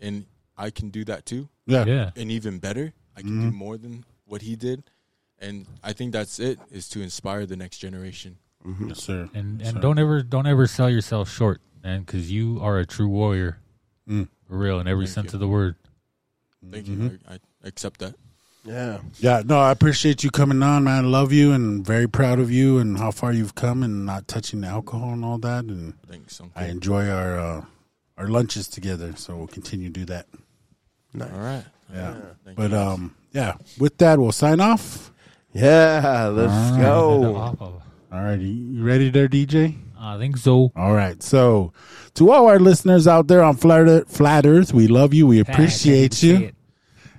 [0.01, 0.27] and
[0.57, 1.85] I can do that too, Yeah.
[1.85, 2.93] yeah, and even better.
[3.17, 3.57] I can do mm-hmm.
[3.57, 4.85] more than what he did,
[5.39, 6.59] and I think that's it.
[6.71, 8.39] Is to inspire the next generation.
[8.87, 9.29] Yes, sir.
[9.35, 13.09] and and don't ever don't ever sell yourself short, man, because you are a true
[13.09, 13.59] warrior,
[14.09, 14.29] Mm.
[14.49, 15.37] for real, in every Thank sense you.
[15.37, 15.77] of the word.
[16.71, 17.19] Thank you.
[17.29, 18.15] I, I accept that.
[18.65, 18.99] yeah.
[19.19, 21.05] Yeah, no, I appreciate you coming on, man.
[21.07, 24.29] I love you and very proud of you and how far you've come and not
[24.29, 25.65] touching the alcohol and all that.
[25.65, 26.39] And Thanks.
[26.55, 27.65] I enjoy our uh,
[28.19, 30.27] our lunches together, so we'll continue to do that.
[31.19, 31.65] All right.
[31.93, 32.15] Yeah.
[32.45, 32.77] Thank But you.
[32.77, 35.11] um, yeah, with that, we'll sign off.
[35.55, 37.81] Yeah, let's go.
[38.13, 39.77] All right, you you ready there, DJ?
[39.99, 40.73] I think so.
[40.75, 41.23] All right.
[41.23, 41.73] So,
[42.15, 45.27] to all our listeners out there on Flat Earth, Flat Earth we love you.
[45.27, 46.53] We appreciate you.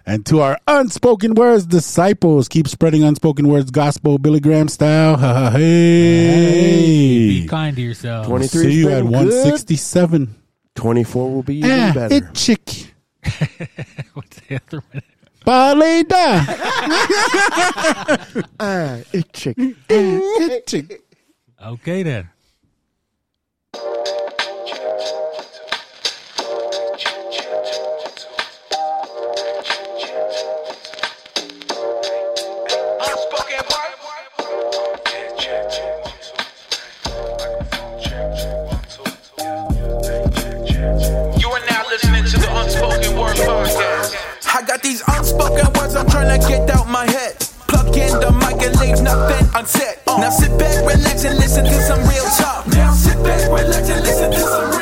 [0.05, 5.15] And to our unspoken words disciples, keep spreading unspoken words gospel Billy Graham style.
[5.15, 7.27] Ha, ha, hey.
[7.41, 8.25] Be kind to yourself.
[8.25, 10.35] 23 See you been at 167.
[10.75, 12.15] 24 will be even Ah, better.
[12.15, 12.93] it chick.
[14.13, 15.03] What's the other one?
[15.45, 16.45] Baleda.
[18.59, 19.57] Ah, it chick.
[19.89, 21.01] It chick.
[21.63, 22.29] Okay then.
[45.31, 47.37] Unspoken words I'm trying to get out my head.
[47.67, 49.97] Plug in the mic and leave nothing unsaid.
[50.07, 52.67] Now sit back, relax, and listen to some real talk.
[52.67, 54.80] Now sit back, relax, and listen to some real